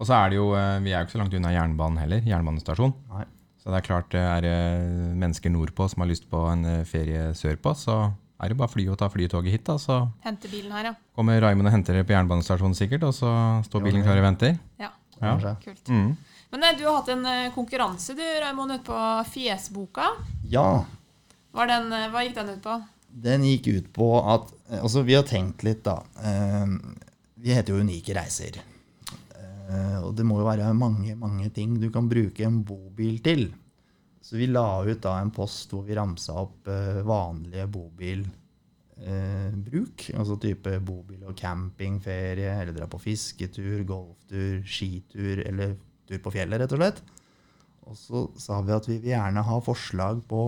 Og 0.00 0.08
så 0.08 0.16
er 0.18 0.32
det 0.32 0.38
jo 0.40 0.48
eh, 0.58 0.80
Vi 0.82 0.90
er 0.90 1.02
jo 1.02 1.06
ikke 1.06 1.14
så 1.14 1.20
langt 1.20 1.34
unna 1.38 1.52
jernbanen 1.54 2.00
heller. 2.02 2.24
Jernbanestasjon. 2.26 2.94
Nei. 3.12 3.26
Så 3.62 3.70
det 3.70 3.78
er 3.78 3.86
klart 3.86 4.08
det 4.10 4.22
er 4.26 4.46
eh, 4.48 5.12
mennesker 5.14 5.52
nordpå 5.54 5.86
som 5.90 6.02
har 6.02 6.10
lyst 6.10 6.26
på 6.30 6.40
en 6.50 6.64
eh, 6.66 6.80
ferie 6.88 7.28
sørpå, 7.38 7.74
så 7.78 7.98
er 8.42 8.48
det 8.52 8.56
bare 8.58 8.68
fly 8.72 8.88
og 8.90 8.98
ta 8.98 9.08
flytoget 9.12 9.52
hit. 9.54 9.64
da, 9.64 9.76
Så 9.78 10.00
Hente 10.24 10.48
bilen 10.50 10.72
her, 10.72 10.90
ja. 10.90 10.94
kommer 11.14 11.40
Raymond 11.40 11.68
og 11.70 11.72
henter 11.76 11.94
dere 11.94 12.04
på 12.08 12.12
jernbanestasjonen 12.16 12.74
sikkert, 12.76 13.02
og 13.08 13.14
så 13.14 13.30
står 13.68 13.84
bilen 13.86 14.02
klar 14.02 14.18
og 14.18 14.26
venter. 14.30 14.58
ja. 14.78 14.90
Ja. 15.22 15.36
Kult. 15.62 15.86
Mm. 15.86 16.16
Men 16.50 16.64
du 16.76 16.82
har 16.84 16.96
hatt 16.98 17.08
en 17.14 17.24
eh, 17.30 17.52
konkurranse, 17.54 18.16
du, 18.18 18.22
Raymond, 18.42 18.72
ute 18.74 18.84
på 18.88 18.96
Fjesboka. 19.30 20.08
Ja, 20.50 20.84
Var 21.52 21.66
den, 21.70 21.92
eh, 21.92 22.08
hva 22.10 22.24
gikk 22.26 22.34
den 22.40 22.50
ut 22.56 22.62
på? 22.64 22.80
den 23.12 23.42
gikk 23.44 23.66
ut 23.68 23.88
på 23.92 24.06
at 24.24 24.50
eh, 24.70 24.80
Altså, 24.82 25.02
vi 25.04 25.14
har 25.14 25.22
tenkt 25.28 25.62
litt, 25.62 25.84
da. 25.84 26.02
Eh, 26.24 26.66
vi 27.36 27.54
heter 27.54 27.74
jo 27.76 27.80
Unike 27.84 28.14
reiser. 28.16 28.58
Eh, 29.36 29.98
og 30.02 30.14
det 30.16 30.24
må 30.26 30.40
jo 30.40 30.46
være 30.48 30.72
mange, 30.76 31.14
mange 31.16 31.48
ting 31.54 31.78
du 31.80 31.88
kan 31.92 32.08
bruke 32.10 32.44
en 32.44 32.62
bobil 32.66 33.20
til. 33.24 33.50
Så 34.22 34.36
vi 34.38 34.46
la 34.46 34.84
ut 34.86 35.02
da 35.02 35.16
en 35.18 35.32
post 35.34 35.72
hvor 35.74 35.82
vi 35.86 35.96
ramsa 35.98 36.32
opp 36.44 36.68
eh, 36.70 37.02
vanlige 37.06 37.66
bobilbruk. 37.74 38.36
altså 40.14 40.36
type 40.40 40.80
bobil- 40.86 41.26
og 41.26 41.36
campingferie, 41.38 42.52
eller 42.60 42.72
dra 42.76 42.86
på 42.86 43.02
fisketur, 43.02 43.82
golftur, 43.88 44.62
skitur 44.62 45.42
eller 45.46 45.74
tur 46.06 46.18
på 46.22 46.30
fjellet, 46.34 46.60
rett 46.62 46.72
og 46.76 46.78
slett. 46.78 47.02
Og 47.90 47.96
så 47.98 48.18
sa 48.38 48.60
vi 48.62 48.72
at 48.76 48.86
vi 48.88 48.96
vil 49.02 49.14
gjerne 49.16 49.42
ha 49.42 49.56
forslag 49.64 50.22
på 50.30 50.40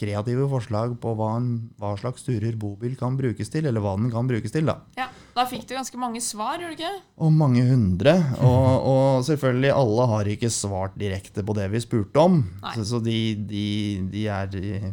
kreative 0.00 0.46
forslag 0.50 0.94
på 1.02 1.12
hva, 1.18 1.34
en, 1.38 1.50
hva 1.80 1.92
slags 2.00 2.24
turer 2.26 2.56
bobil 2.60 2.96
kan 2.98 3.18
brukes 3.18 3.52
til, 3.52 3.68
eller 3.68 3.84
hva 3.84 3.92
den 4.00 4.08
kan 4.12 4.28
brukes 4.30 4.54
til. 4.54 4.66
da. 4.70 4.78
Ja, 4.98 5.10
Da 5.36 5.44
fikk 5.46 5.68
du 5.68 5.76
ganske 5.76 6.00
mange 6.00 6.20
svar, 6.24 6.56
gjorde 6.58 6.74
du 6.74 6.80
ikke? 6.80 6.94
Og 7.22 7.30
mange 7.32 7.62
hundre. 7.68 8.16
Og, 8.42 8.88
og 8.90 9.24
selvfølgelig, 9.28 9.70
alle 9.76 10.06
har 10.14 10.32
ikke 10.32 10.50
svart 10.52 10.96
direkte 10.98 11.44
på 11.46 11.54
det 11.56 11.68
vi 11.72 11.82
spurte 11.84 12.24
om. 12.24 12.40
Nei. 12.64 12.72
Så, 12.74 12.88
så 12.94 13.02
de, 13.04 13.18
de, 13.48 13.66
de 14.10 14.24
er 14.26 14.50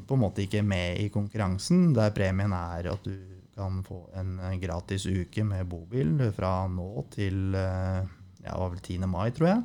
på 0.08 0.18
en 0.20 0.24
måte 0.28 0.44
ikke 0.46 0.62
med 0.64 1.02
i 1.02 1.10
konkurransen, 1.14 1.90
der 1.98 2.14
premien 2.16 2.54
er 2.56 2.92
at 2.94 3.08
du 3.08 3.18
kan 3.58 3.82
få 3.82 4.04
en 4.20 4.38
gratis 4.62 5.08
uke 5.10 5.42
med 5.44 5.66
bobil 5.66 6.12
fra 6.38 6.68
nå 6.70 7.08
til 7.16 7.56
eh, 7.58 8.06
ja, 8.46 8.52
det 8.54 8.60
var 8.62 8.70
vel 8.76 8.84
10. 8.86 9.08
mai, 9.10 9.32
tror 9.34 9.50
jeg. 9.50 9.64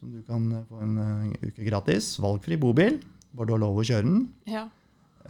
Som 0.00 0.14
du 0.16 0.22
kan 0.24 0.46
få 0.70 0.80
en 0.80 0.94
eh, 1.04 1.48
uke 1.50 1.66
gratis. 1.68 2.14
Valgfri 2.24 2.56
bobil. 2.60 2.96
Bare 3.36 3.48
du 3.48 3.54
har 3.56 3.62
lov 3.62 3.80
å 3.80 3.86
kjøre 3.86 4.06
den. 4.06 4.22
Ja. 4.50 4.66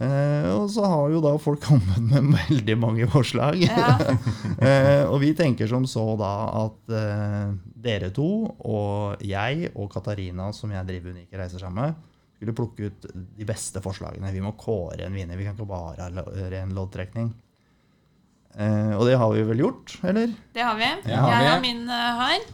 Eh, 0.01 0.47
og 0.55 0.69
så 0.71 0.85
har 0.87 1.11
jo 1.13 1.19
da 1.21 1.33
folk 1.41 1.61
kommet 1.65 1.99
med 2.07 2.31
veldig 2.49 2.77
mange 2.79 3.09
forslag. 3.11 3.59
Ja. 3.61 3.97
eh, 4.67 5.03
og 5.05 5.19
vi 5.23 5.33
tenker 5.37 5.69
som 5.69 5.85
så 5.89 6.05
da 6.19 6.31
at 6.63 6.95
eh, 6.97 7.51
dere 7.81 8.09
to 8.15 8.31
og 8.49 9.21
jeg 9.25 9.69
og 9.75 9.91
Katarina, 9.93 10.49
som 10.55 10.73
jeg 10.73 10.87
driver 10.89 11.13
Unike 11.13 11.37
reiser 11.37 11.61
sammen 11.61 11.85
med, 11.85 12.09
skulle 12.37 12.57
plukke 12.57 12.89
ut 12.89 13.05
de 13.13 13.45
beste 13.45 13.83
forslagene. 13.83 14.33
Vi 14.33 14.41
må 14.41 14.55
kåre 14.57 15.05
en 15.05 15.13
vinner. 15.13 15.37
Vi 15.37 15.45
kan 15.45 15.53
ikke 15.53 15.69
bare 15.69 16.09
ha 16.09 16.47
ren 16.49 16.73
loddtrekning. 16.73 17.29
Eh, 18.57 18.93
og 18.97 19.05
det 19.07 19.19
har 19.21 19.29
vi 19.35 19.43
vel 19.47 19.61
gjort, 19.63 19.93
eller? 20.03 20.33
Det 20.55 20.65
har 20.65 20.79
vi. 20.79 20.89
Ja, 21.05 21.21
har 21.21 21.37
jeg 21.37 21.51
har 21.51 21.61
min 21.63 21.85
uh, 21.87 22.23
her. 22.23 22.49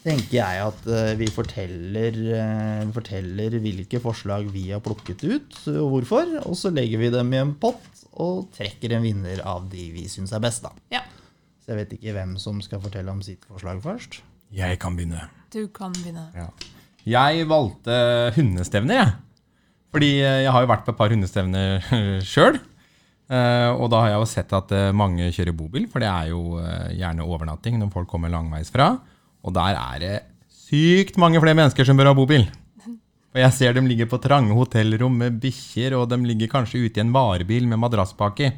Tenker 0.00 0.36
jeg 0.38 0.60
at 0.64 0.86
eh, 0.88 1.12
vi 1.20 1.26
forteller, 1.32 2.16
eh, 2.36 2.82
forteller 2.94 3.56
hvilke 3.62 4.00
forslag 4.02 4.46
vi 4.52 4.70
har 4.70 4.80
plukket 4.84 5.24
ut, 5.28 5.56
og 5.74 5.88
hvorfor. 5.96 6.30
Og 6.46 6.56
så 6.58 6.72
legger 6.72 7.02
vi 7.02 7.10
dem 7.12 7.32
i 7.34 7.40
en 7.42 7.52
pott 7.60 8.04
og 8.22 8.46
trekker 8.56 8.96
en 8.96 9.04
vinner 9.04 9.42
av 9.48 9.68
de 9.72 9.90
vi 9.94 10.06
syns 10.10 10.32
er 10.36 10.42
best. 10.44 10.64
da. 10.64 10.72
Ja, 10.92 11.02
Så 11.62 11.72
jeg 11.72 11.82
vet 11.82 11.92
ikke 11.98 12.14
hvem 12.16 12.34
som 12.42 12.58
skal 12.64 12.80
fortelle 12.82 13.12
om 13.12 13.20
sitt 13.22 13.44
forslag 13.48 13.82
først. 13.84 14.20
Jeg 14.52 14.78
kan 14.82 14.96
begynne. 14.96 15.28
du 15.52 15.68
kan 15.68 15.92
begynne. 15.92 16.26
Ja. 16.34 16.48
Jeg 17.04 17.46
valgte 17.50 18.32
hundestevner, 18.36 18.94
jeg. 18.94 19.14
Fordi 19.92 20.10
eh, 20.22 20.42
jeg 20.46 20.52
har 20.52 20.64
jo 20.64 20.72
vært 20.72 20.84
på 20.86 20.92
et 20.94 21.00
par 21.00 21.12
hundestevner 21.12 22.22
sjøl. 22.32 22.60
Og 23.32 23.86
da 23.88 23.98
har 24.02 24.10
jeg 24.10 24.18
jo 24.20 24.26
sett 24.28 24.50
at 24.52 24.72
mange 24.92 25.30
kjører 25.32 25.54
bobil, 25.56 25.86
for 25.88 26.02
det 26.04 26.08
er 26.10 26.26
jo 26.34 26.58
gjerne 26.92 27.24
overnatting 27.24 27.78
når 27.80 27.88
folk 27.94 28.10
kommer 28.10 28.28
langveisfra. 28.28 28.90
Og 29.42 29.54
der 29.56 29.78
er 29.78 30.02
det 30.02 30.16
sykt 30.52 31.18
mange 31.20 31.40
flere 31.42 31.58
mennesker 31.58 31.86
som 31.86 31.98
bør 31.98 32.12
ha 32.12 32.16
bobil. 32.16 32.46
Og 33.32 33.40
jeg 33.40 33.54
ser 33.56 33.72
dem 33.76 33.86
ligger 33.88 34.08
på 34.10 34.20
trange 34.20 34.52
hotellrom 34.52 35.14
med 35.16 35.38
bikkjer, 35.40 35.94
og 35.96 36.10
de 36.10 36.18
ligger 36.20 36.50
kanskje 36.52 36.82
ute 36.84 37.00
i 37.00 37.04
en 37.04 37.14
varebil 37.14 37.64
med 37.68 37.80
madrasspakke. 37.80 38.50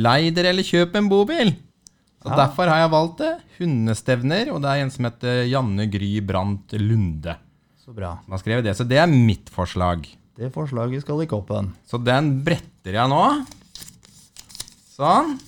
Lei 0.00 0.30
dere 0.32 0.54
eller 0.54 0.64
kjøp 0.64 0.96
en 0.96 1.10
bobil! 1.12 1.54
Så 2.18 2.32
Ja. 2.32 2.36
Derfor 2.40 2.66
har 2.66 2.80
jeg 2.82 2.90
valgt 2.90 3.18
det. 3.20 3.34
Hundestevner, 3.60 4.48
og 4.50 4.62
det 4.64 4.70
er 4.72 4.82
en 4.82 4.90
som 4.90 5.04
heter 5.06 5.44
Janne 5.46 5.86
Gry 5.92 6.18
Brandt 6.24 6.72
Lunde. 6.72 7.36
Så 7.78 7.94
bra. 7.94 8.16
som 8.24 8.32
har 8.34 8.40
skrevet 8.42 8.64
det. 8.64 8.74
Så 8.76 8.84
det 8.88 8.98
er 8.98 9.06
mitt 9.06 9.48
forslag. 9.54 10.08
Det 10.36 10.50
forslaget 10.52 11.02
skal 11.04 11.22
i 11.22 11.28
koppen. 11.30 11.70
Så 11.86 12.00
den 12.02 12.42
bretter 12.44 12.98
jeg 12.98 13.08
nå. 13.08 13.22
Sånn. 14.96 15.38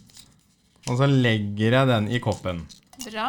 Og 0.88 0.96
så 0.96 1.06
legger 1.06 1.76
jeg 1.76 1.90
den 1.90 2.08
i 2.08 2.18
koppen. 2.22 2.64
Bra. 3.04 3.28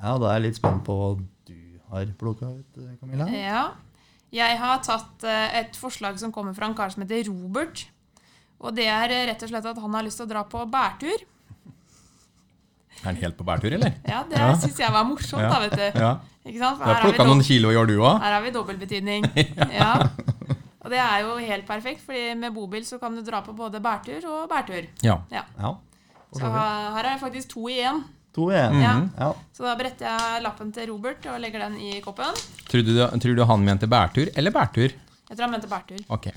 Ja, 0.00 0.16
da 0.18 0.30
er 0.30 0.38
jeg 0.38 0.46
litt 0.48 0.58
spent 0.60 0.82
på 0.86 0.96
hva 0.96 1.08
du 1.48 1.56
har 1.90 2.10
plukka 2.20 2.48
ut, 2.56 2.80
Camilla. 3.00 3.26
Ja. 3.34 3.64
Jeg 4.32 4.58
har 4.60 4.78
tatt 4.86 5.24
eh, 5.26 5.58
et 5.60 5.74
forslag 5.76 6.18
som 6.22 6.30
kommer 6.32 6.54
fra 6.54 6.68
en 6.70 6.74
kar 6.78 6.92
som 6.94 7.02
heter 7.02 7.26
Robert. 7.28 7.82
Og 8.60 8.74
det 8.76 8.86
er 8.92 9.10
eh, 9.10 9.24
rett 9.32 9.42
og 9.42 9.50
slett 9.50 9.66
at 9.66 9.80
han 9.82 9.96
har 9.98 10.06
lyst 10.06 10.20
til 10.22 10.28
å 10.28 10.30
dra 10.30 10.44
på 10.46 10.62
bærtur. 10.70 11.24
Er 13.00 13.06
han 13.08 13.16
helt 13.22 13.36
på 13.38 13.44
bærtur, 13.48 13.72
eller? 13.72 13.94
Ja, 14.06 14.22
det 14.28 14.38
Ja. 14.38 14.52
syns 14.60 14.78
jeg 14.78 14.92
var 14.92 15.04
morsomt, 15.08 15.42
da, 15.42 15.58
vet 15.64 15.76
du. 15.78 15.98
Ja. 15.98 16.12
Ikke 16.44 16.58
sant? 16.60 16.78
Du 16.78 16.84
har 16.84 16.94
her 16.94 17.04
plukka 17.08 17.26
noen 17.28 17.42
kilo 17.44 17.70
i 17.72 17.76
år, 17.80 17.86
du 17.88 17.96
òg? 17.98 18.20
Her 18.22 18.36
har 18.38 18.42
vi 18.44 18.50
dobbeltbetydning. 18.54 19.26
Ja. 19.80 19.92
Og 20.80 20.88
det 20.88 20.96
er 20.98 21.18
jo 21.26 21.34
helt 21.36 21.66
perfekt, 21.68 22.00
fordi 22.06 22.34
med 22.40 22.54
bobil 22.56 22.84
så 22.88 22.96
kan 22.98 23.12
du 23.14 23.20
dra 23.22 23.42
på 23.44 23.52
både 23.56 23.80
bærtur 23.84 24.24
og 24.30 24.46
bærtur. 24.48 24.86
Ja. 25.04 25.18
Ja. 25.30 25.42
Ja. 25.58 25.74
Så 26.32 26.48
her 26.48 27.02
er 27.04 27.10
det 27.12 27.20
faktisk 27.20 27.50
to 27.52 27.66
igjen. 27.68 28.00
To 28.36 28.50
igjen. 28.52 28.80
Ja. 28.82 28.94
Ja. 29.18 29.30
Så 29.56 29.66
da 29.66 29.76
bretter 29.78 30.06
jeg 30.06 30.42
lappen 30.44 30.70
til 30.74 30.90
Robert 30.92 31.24
og 31.32 31.40
legger 31.42 31.66
den 31.66 31.78
i 31.82 31.96
koppen. 32.04 32.36
Tror, 32.70 32.84
du, 32.86 32.92
tror 33.22 33.38
du 33.38 33.46
han 33.48 33.64
mente 33.66 33.88
bærtur 33.90 34.30
eller 34.36 34.54
bærtur? 34.54 34.94
Jeg 35.30 35.34
tror 35.36 35.46
han 35.48 35.56
mente 35.56 35.70
bærtur. 35.70 36.04
Ok. 36.14 36.30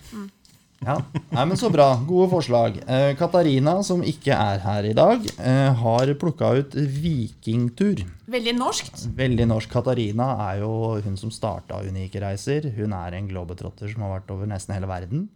Ja. 0.83 0.97
Nei, 1.31 1.45
men 1.47 1.57
Så 1.57 1.69
bra. 1.71 1.93
Gode 2.07 2.29
forslag. 2.31 2.79
Eh, 2.87 3.13
Katarina, 3.19 3.77
som 3.87 4.03
ikke 4.03 4.35
er 4.35 4.59
her 4.65 4.89
i 4.89 4.95
dag, 4.97 5.23
eh, 5.39 5.69
har 5.79 6.13
plukka 6.19 6.49
ut 6.59 6.75
vikingtur. 6.75 8.03
Veldig 8.33 8.55
norskt. 8.57 9.05
Veldig 9.15 9.47
norsk. 9.47 9.71
Katarina 9.71 10.27
er 10.49 10.59
jo 10.63 10.73
hun 11.05 11.15
som 11.19 11.31
starta 11.31 11.79
Unike 11.87 12.19
reiser. 12.23 12.67
Hun 12.75 12.93
er 12.97 13.15
en 13.19 13.29
globetrotter 13.29 13.91
som 13.93 14.03
har 14.03 14.19
vært 14.19 14.33
over 14.35 14.49
nesten 14.49 14.75
hele 14.75 14.89
verden. 14.89 15.29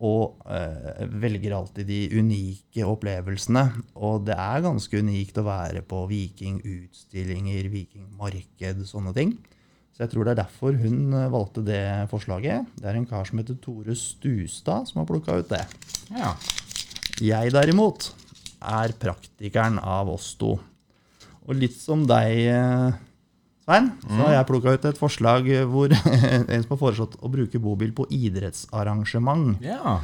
Og 0.00 0.40
eh, 0.48 1.02
velger 1.20 1.52
alltid 1.52 1.88
de 1.90 2.00
unike 2.16 2.86
opplevelsene. 2.88 3.66
Og 4.00 4.24
det 4.28 4.36
er 4.38 4.64
ganske 4.64 5.02
unikt 5.04 5.40
å 5.40 5.44
være 5.44 5.82
på 5.84 6.06
vikingutstillinger, 6.08 7.68
vikingmarked, 7.74 8.86
sånne 8.88 9.12
ting. 9.16 9.34
Så 10.00 10.06
jeg 10.06 10.14
tror 10.14 10.24
det 10.24 10.32
er 10.32 10.40
derfor 10.40 10.78
hun 10.80 11.12
eh, 11.12 11.28
valgte 11.28 11.66
det 11.66 11.82
forslaget. 12.08 12.72
Det 12.80 12.88
er 12.88 12.96
en 12.96 13.08
kar 13.10 13.28
som 13.28 13.42
heter 13.42 13.58
Tore 13.60 13.92
Stustad 13.98 14.88
som 14.88 15.02
har 15.02 15.10
plukka 15.10 15.36
ut 15.42 15.52
det. 15.52 15.60
Ja. 16.16 16.32
Jeg 17.20 17.52
derimot 17.52 18.08
er 18.64 18.96
praktikeren 18.96 19.76
av 19.84 20.08
oss 20.08 20.32
to. 20.40 20.54
Og 21.44 21.56
litt 21.56 21.76
som 21.76 22.06
deg, 22.08 22.40
eh, 22.48 22.96
Svein, 23.70 23.92
så 24.02 24.24
har 24.24 24.32
jeg 24.34 24.46
plukka 24.48 24.72
ut 24.74 24.86
et 24.88 24.98
forslag 24.98 25.48
hvor 25.70 25.92
en 25.94 26.64
som 26.64 26.72
har 26.72 26.80
foreslått 26.80 27.14
å 27.22 27.30
bruke 27.30 27.60
bobil 27.62 27.94
på 27.94 28.08
idrettsarrangement. 28.10 29.62
ja. 29.62 30.00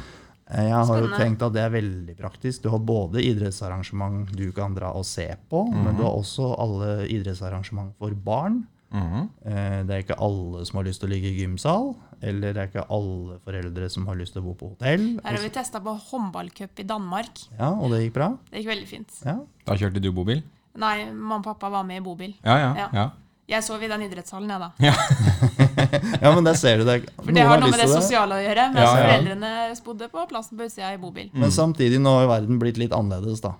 Jeg 0.47 0.71
har 0.71 1.01
jo 1.03 1.09
tenkt 1.11 1.41
at 1.43 1.51
det 1.51 1.59
er 1.59 1.71
veldig 1.73 2.13
praktisk. 2.15 2.61
Du 2.63 2.69
har 2.71 2.79
både 2.79 3.19
idrettsarrangement 3.19 4.29
du 4.31 4.45
kan 4.55 4.71
dra 4.77 4.93
og 4.95 5.03
se 5.03 5.25
på, 5.51 5.65
men 5.73 5.97
du 5.97 6.05
har 6.05 6.15
også 6.15 6.53
alle 6.55 6.91
idrettsarrangement 7.11 7.91
for 7.99 8.15
barn. 8.15 8.61
Mm 8.89 9.03
-hmm. 9.03 9.27
Det 9.87 9.95
er 9.95 9.99
ikke 9.99 10.15
alle 10.23 10.65
som 10.65 10.77
har 10.77 10.83
lyst 10.83 11.01
til 11.01 11.09
å 11.09 11.11
ligge 11.11 11.27
i 11.27 11.41
gymsal, 11.41 11.95
eller 12.21 12.53
det 12.53 12.61
er 12.61 12.67
ikke 12.67 12.87
alle 12.89 13.39
foreldre 13.43 13.89
som 13.89 14.07
har 14.07 14.15
lyst 14.15 14.33
til 14.33 14.41
å 14.41 14.45
bo 14.45 14.53
på 14.53 14.69
hotell. 14.69 15.19
Her 15.23 15.35
har 15.35 15.43
vi 15.43 15.49
testa 15.49 15.79
på 15.79 15.99
håndballcup 16.11 16.79
i 16.79 16.83
Danmark. 16.83 17.49
Ja, 17.59 17.71
og 17.71 17.91
det 17.91 18.03
gikk 18.03 18.13
bra. 18.13 18.37
Det 18.49 18.57
gikk 18.59 18.67
veldig 18.67 18.87
fint. 18.87 19.11
Ja. 19.25 19.39
Da 19.65 19.75
kjørte 19.75 19.99
du 19.99 20.11
bobil? 20.11 20.43
Nei, 20.75 21.11
mamma 21.11 21.37
og 21.37 21.43
pappa 21.43 21.69
var 21.69 21.83
med 21.83 21.97
i 21.97 22.03
bobil. 22.05 22.35
Ja, 22.45 22.57
ja. 22.57 22.89
Ja. 22.93 23.09
Ja. 23.47 23.55
Jeg 23.57 23.63
sov 23.63 23.83
i 23.83 23.87
den 23.87 24.01
idrettshallen, 24.03 24.49
jeg, 24.51 24.59
da. 24.59 24.71
Ja, 26.21 26.31
men 26.35 26.43
der 26.43 26.57
ser 26.59 26.81
du 26.81 26.83
det. 26.87 26.97
For 27.21 27.31
det 27.31 27.43
har 27.47 27.61
noe 27.61 27.69
med 27.71 27.79
det 27.79 27.87
sosiale 27.91 28.35
å 28.35 28.41
gjøre. 28.43 28.65
Mens 28.73 28.83
Ja, 28.83 28.89
ja. 28.97 29.05
foreldrene 29.05 29.51
bodde 29.85 30.09
på 30.11 30.25
plassen 30.27 30.57
på 30.59 30.65
utsida 30.67 30.89
i 30.93 30.97
bobil. 30.99 31.29
Men 31.37 31.53
samtidig, 31.55 31.99
nå 32.03 32.11
har 32.19 32.27
verden 32.31 32.59
blitt 32.59 32.79
litt 32.81 32.91
annerledes, 32.95 33.39
da. 33.45 33.53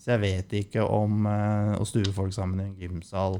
Så 0.00 0.14
jeg 0.14 0.22
vet 0.22 0.54
ikke 0.62 0.84
om 0.88 1.26
eh, 1.28 1.74
å 1.80 1.84
stue 1.88 2.12
folk 2.16 2.32
sammen 2.36 2.60
i 2.62 2.66
en 2.70 2.74
gymsal 2.80 3.36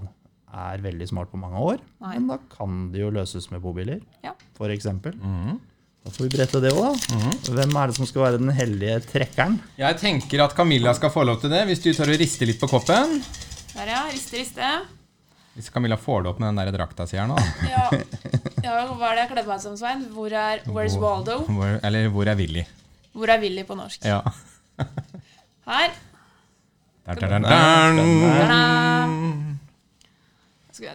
er 0.54 0.82
veldig 0.84 1.06
smart 1.10 1.30
på 1.32 1.40
mange 1.40 1.58
år. 1.60 1.80
Nei. 2.04 2.12
Men 2.18 2.28
da 2.34 2.38
kan 2.52 2.90
det 2.92 3.00
jo 3.02 3.08
løses 3.14 3.48
med 3.50 3.62
bobiler, 3.64 4.00
Ja. 4.24 4.34
for 4.56 4.68
eksempel. 4.74 5.16
Mhm. 5.18 5.56
Da 6.04 6.10
får 6.12 6.26
vi 6.28 6.34
brette 6.36 6.60
det 6.60 6.70
òg, 6.76 6.98
da. 7.08 7.30
Hvem 7.48 7.76
er 7.80 7.86
det 7.88 7.96
som 7.96 8.04
skal 8.04 8.26
være 8.26 8.38
den 8.42 8.52
heldige 8.52 8.98
trekkeren? 9.08 9.54
Jeg 9.80 9.96
tenker 10.02 10.42
at 10.44 10.52
Camilla 10.54 10.92
skal 10.92 11.08
få 11.14 11.24
lov 11.24 11.40
til 11.40 11.48
det, 11.48 11.62
hvis 11.70 11.80
du 11.80 11.88
tør 11.96 12.12
å 12.12 12.18
riste 12.20 12.44
litt 12.44 12.60
på 12.60 12.68
koppen. 12.68 13.22
Der, 13.72 13.88
ja. 13.88 14.02
Riste, 14.12 14.36
riste. 14.42 14.68
Hvis 15.54 15.68
Camilla 15.70 15.96
får 16.00 16.24
det 16.24 16.30
opp 16.32 16.40
med 16.42 16.48
den 16.50 16.58
der 16.58 16.72
drakta 16.74 17.06
si 17.06 17.16
her 17.18 17.28
nå. 17.30 17.36
da. 17.38 17.44
Ja. 17.74 17.84
ja, 18.64 18.72
hva 18.90 19.10
er 19.10 19.14
det 19.14 19.22
jeg 19.24 19.30
kledde 19.34 19.48
meg 19.52 19.60
som, 19.62 19.76
Svein? 19.78 20.00
Hvor 20.14 20.32
er 20.34 20.64
Where's 20.66 20.96
Waldo? 20.98 21.36
Hvor, 21.46 21.76
eller 21.84 22.08
hvor 22.14 22.26
er 22.32 22.36
Willy? 22.40 22.64
Hvor 23.14 23.30
er 23.30 23.38
Willy 23.42 23.62
på 23.68 23.76
norsk? 23.78 24.02
Ja. 24.08 24.20
Her. 25.68 25.90
Der, 27.06 27.14
der, 27.20 27.38
der, 27.44 27.92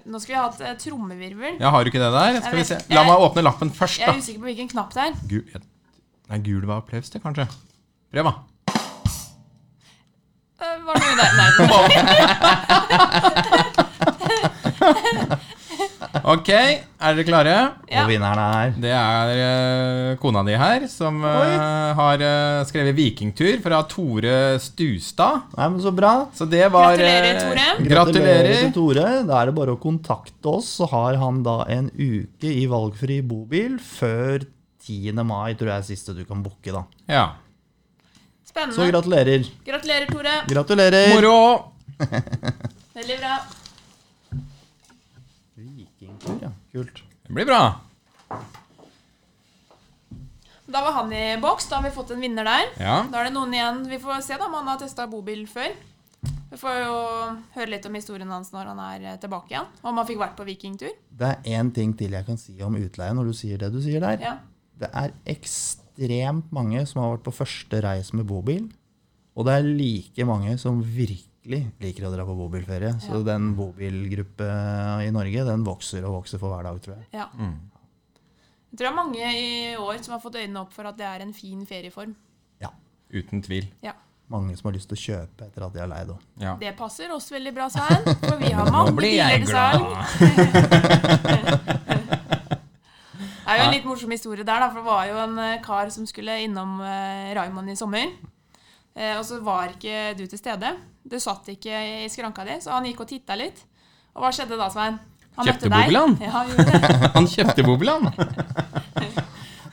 Nå 0.10 0.20
skulle 0.20 0.34
vi 0.36 0.40
hatt 0.42 0.60
eh, 0.66 0.74
trommevirvel. 0.82 1.56
Ja, 1.62 1.70
har 1.72 1.86
du 1.86 1.90
ikke 1.92 2.02
det 2.02 2.10
der? 2.12 2.40
Skal 2.44 2.58
vi 2.60 2.66
se. 2.68 2.78
La 2.92 3.06
meg 3.08 3.22
åpne 3.24 3.42
lappen 3.46 3.70
først, 3.74 4.02
Jeg 4.02 4.10
er 4.12 4.18
usikker 4.20 4.42
på 4.44 4.50
hvilken 4.50 4.68
knapp 4.74 4.92
det 4.98 5.06
er. 5.06 5.14
Gul, 5.30 5.46
jeg- 5.54 5.64
Nei, 6.30 6.40
gul 6.46 6.66
var 6.68 6.78
applaus, 6.84 7.08
til, 7.10 7.22
kanskje. 7.24 7.46
Prøv, 8.12 8.24
da. 8.28 8.34
Eh, 10.60 10.76
Var 10.84 10.94
det 11.00 11.04
noe 11.08 11.16
der? 11.22 11.32
Nei. 11.40 11.50
Ok, 16.30 16.50
er 16.54 17.16
dere 17.18 17.26
klare? 17.26 17.54
Ja. 17.90 18.04
Og 18.04 18.12
vinneren 18.12 18.38
er 18.38 18.74
Det 18.78 18.92
er 18.94 19.32
uh, 19.34 20.18
kona 20.22 20.44
di 20.46 20.54
her, 20.62 20.86
som 20.92 21.24
uh, 21.26 21.96
har 21.98 22.22
uh, 22.22 22.62
skrevet 22.70 22.94
'Vikingtur' 22.94 23.58
fra 23.64 23.80
Tore 23.90 24.60
Stustad. 24.62 25.48
Nei, 25.58 25.70
men 25.74 25.82
så 25.82 25.94
bra. 25.96 26.14
Så 26.38 26.46
det 26.46 26.68
var 26.70 26.94
Gratulerer, 26.94 27.42
Tore. 27.42 27.68
Gratulerer. 27.90 28.52
til 28.62 28.74
Tore. 28.78 29.08
Da 29.26 29.42
er 29.42 29.50
det 29.50 29.58
bare 29.58 29.74
å 29.74 29.82
kontakte 29.82 30.54
oss, 30.54 30.70
så 30.78 30.90
har 30.94 31.18
han 31.18 31.42
da 31.48 31.64
en 31.66 31.90
uke 31.98 32.54
i 32.54 32.68
valgfri 32.70 33.24
bobil 33.26 33.80
før 33.82 34.46
10. 34.86 35.24
mai, 35.26 35.56
tror 35.58 35.74
jeg 35.74 35.78
er 35.82 35.88
siste 35.90 36.14
du 36.14 36.22
kan 36.30 36.46
booke, 36.46 36.70
da. 36.70 36.86
Ja. 37.10 37.28
Så 38.46 38.54
Spennende. 38.54 38.92
gratulerer. 38.94 39.50
Gratulerer, 39.66 40.12
Tore. 40.14 40.42
Gratulerer. 40.50 41.16
Moro! 41.16 41.40
Veldig 43.00 43.18
bra. 43.18 43.40
Vikingtur, 45.60 46.40
ja. 46.42 46.52
Kult. 46.72 47.04
Det 47.28 47.34
blir 47.36 47.46
bra. 47.46 47.64
Da 50.70 50.82
var 50.86 50.94
han 51.02 51.14
i 51.14 51.38
boks. 51.42 51.68
Da 51.70 51.80
har 51.80 51.84
vi 51.84 51.92
fått 51.92 52.14
en 52.16 52.22
vinner 52.24 52.48
der. 52.48 52.70
Ja. 52.80 52.96
Da 53.12 53.20
er 53.20 53.28
det 53.28 53.36
noen 53.36 53.54
igjen. 53.58 53.82
Vi 53.90 54.00
får 54.00 54.22
se 54.24 54.38
da 54.40 54.48
om 54.48 54.56
han 54.56 54.70
har 54.70 54.80
testa 54.80 55.08
bobil 55.10 55.44
før. 55.50 55.74
Vi 56.50 56.58
får 56.58 56.80
jo 56.80 56.96
høre 57.58 57.70
litt 57.74 57.86
om 57.90 57.98
historien 57.98 58.32
hans 58.32 58.54
når 58.54 58.72
han 58.72 58.80
er 58.86 59.04
eh, 59.12 59.18
tilbake 59.22 59.52
igjen. 59.54 59.68
Om 59.84 60.00
han 60.00 60.08
fikk 60.08 60.22
vært 60.22 60.38
på 60.40 60.48
vikingtur. 60.48 60.96
Det 61.20 61.34
er 61.34 61.60
én 61.60 61.74
ting 61.76 61.92
til 61.98 62.16
jeg 62.16 62.28
kan 62.28 62.40
si 62.40 62.56
om 62.66 62.78
utleie 62.80 63.16
når 63.18 63.30
du 63.30 63.38
sier 63.38 63.62
det 63.62 63.72
du 63.74 63.82
sier 63.84 64.04
der. 64.06 64.22
Ja. 64.24 64.36
Det 64.80 64.90
er 64.96 65.14
ekstremt 65.30 66.54
mange 66.56 66.86
som 66.88 67.04
har 67.04 67.18
vært 67.18 67.28
på 67.28 67.36
første 67.42 67.82
reis 67.84 68.14
med 68.16 68.30
bobil. 68.30 68.70
Og 69.36 69.48
det 69.48 69.58
er 69.60 69.68
like 69.68 70.26
mange 70.28 70.56
som 70.62 70.80
virkelig 70.84 71.29
liker 71.50 72.06
å 72.08 72.12
dra 72.14 72.26
på 72.28 72.36
bobilferie. 72.38 72.94
Så 73.02 73.18
Ja. 73.18 73.24
den 73.34 73.56
bobilgruppa 73.58 75.02
i 75.04 75.10
Norge 75.12 75.46
den 75.46 75.64
vokser 75.66 76.04
og 76.06 76.22
vokser 76.24 76.38
for 76.40 76.50
hver 76.54 76.64
dag, 76.70 76.82
tror 76.82 76.96
jeg. 76.98 77.06
ja. 77.14 77.28
Mm. 77.38 77.58
Jeg 78.72 78.78
tror 78.78 78.86
det 78.86 78.92
er 78.92 78.96
mange 79.04 79.18
i 79.34 79.76
år 79.82 80.04
som 80.04 80.12
har 80.14 80.20
fått 80.22 80.36
øynene 80.38 80.60
opp 80.62 80.72
for 80.72 80.86
at 80.86 80.96
det 80.98 81.06
er 81.08 81.22
en 81.26 81.34
fin 81.34 81.66
ferieform. 81.66 82.14
Ja. 82.62 82.70
Uten 83.12 83.42
tvil. 83.42 83.66
Ja. 83.82 83.94
mange 84.30 84.56
som 84.56 84.70
har 84.70 84.74
lyst 84.78 84.88
til 84.90 84.94
å 84.96 85.02
kjøpe 85.02 85.48
etter 85.48 85.64
at 85.66 85.74
de 85.74 85.80
er 85.82 85.88
lei. 85.90 86.04
Da. 86.06 86.14
Ja. 86.38 86.56
Det 86.62 86.76
passer 86.78 87.10
oss 87.12 87.32
veldig 87.32 87.52
bra, 87.56 87.66
Svein. 87.68 88.04
For 88.22 88.38
vi 88.38 88.52
har 88.54 88.70
mange 88.76 88.92
blir 88.94 89.10
biler 89.18 89.30
jeg 89.30 89.42
til 89.42 89.56
salg. 89.56 89.82
Det 93.50 93.56
er 93.56 93.58
jo 93.58 93.64
en 93.66 93.74
litt 93.74 93.86
morsom 93.90 94.12
historie 94.14 94.44
der, 94.46 94.60
da, 94.62 94.68
for 94.70 94.84
det 94.84 94.86
var 94.86 95.08
jo 95.10 95.16
en 95.24 95.40
eh, 95.42 95.62
kar 95.66 95.90
som 95.90 96.06
skulle 96.06 96.36
innom 96.46 96.76
eh, 96.86 97.32
Raymond 97.34 97.72
i 97.74 97.76
sommer. 97.80 98.12
Eh, 98.98 99.16
og 99.18 99.26
så 99.26 99.40
var 99.46 99.76
ikke 99.76 100.14
du 100.18 100.26
til 100.28 100.40
stede. 100.42 100.74
Du 101.10 101.18
satt 101.22 101.48
ikke 101.54 101.84
i 102.06 102.10
skranka 102.12 102.44
di, 102.48 102.58
så 102.64 102.74
han 102.78 102.86
gikk 102.90 103.02
og 103.06 103.10
titta 103.12 103.36
litt. 103.40 103.62
Og 104.16 104.24
hva 104.26 104.32
skjedde 104.36 104.58
da, 104.60 104.70
Svein? 104.74 104.98
Han 105.40 105.46
Kjøpte 105.48 105.70
møtte 105.70 105.76
deg. 105.76 105.86
Bobilan? 105.86 106.18
Ja, 106.26 107.12
han 107.16 107.28
kjøpte 107.32 107.64
bobilen. 107.68 108.10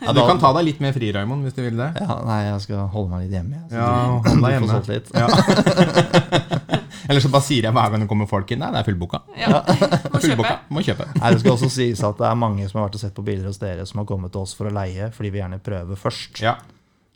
Ja, 0.06 0.12
du 0.12 0.20
kan 0.28 0.38
ta 0.38 0.50
deg 0.54 0.66
litt 0.68 0.80
mer 0.84 0.92
fri, 0.94 1.08
Raymond, 1.10 1.42
hvis 1.42 1.54
du 1.56 1.62
vil 1.64 1.78
det. 1.80 1.86
Ja, 1.98 2.18
nei, 2.28 2.36
jeg 2.44 2.60
skal 2.66 2.82
holde 2.92 3.08
meg 3.16 3.22
litt 3.24 3.32
hjemme. 3.32 3.62
Så 3.70 3.78
Ja, 3.80 3.86
du, 3.88 4.28
hold 4.28 4.42
deg 4.44 4.52
hjemme. 4.52 4.68
solgt 4.70 4.90
litt. 4.92 5.08
Ja. 5.16 5.26
Eller 7.08 7.22
så 7.24 7.30
bare 7.32 7.46
sier 7.46 7.66
jeg 7.66 7.74
hver 7.74 7.90
gang 7.94 8.04
det 8.04 8.08
kommer 8.10 8.28
folk 8.30 8.52
inn. 8.52 8.60
Nei, 8.62 8.68
det 8.74 8.82
er 8.82 8.86
fullboka. 8.86 9.22
Ja. 9.40 9.62
Må 10.12 10.20
kjøpe. 10.22 10.52
Må 10.76 10.84
kjøpe. 10.84 11.08
Nei, 11.16 11.32
Det 11.32 11.40
skal 11.42 11.54
også 11.56 11.70
sies 11.72 12.02
at 12.06 12.20
det 12.20 12.28
er 12.28 12.38
mange 12.38 12.68
som 12.68 12.78
har 12.82 12.86
vært 12.90 12.98
og 13.00 13.02
sett 13.06 13.16
på 13.16 13.24
bilder 13.26 13.48
hos 13.50 13.58
dere, 13.62 13.86
som 13.88 14.02
har 14.04 14.08
kommet 14.12 14.34
til 14.36 14.44
oss 14.44 14.54
for 14.58 14.68
å 14.68 14.74
leie, 14.76 15.08
fordi 15.16 15.32
vi 15.34 15.40
gjerne 15.42 15.58
prøver 15.64 15.98
først. 16.04 16.42
Ja. 16.44 16.54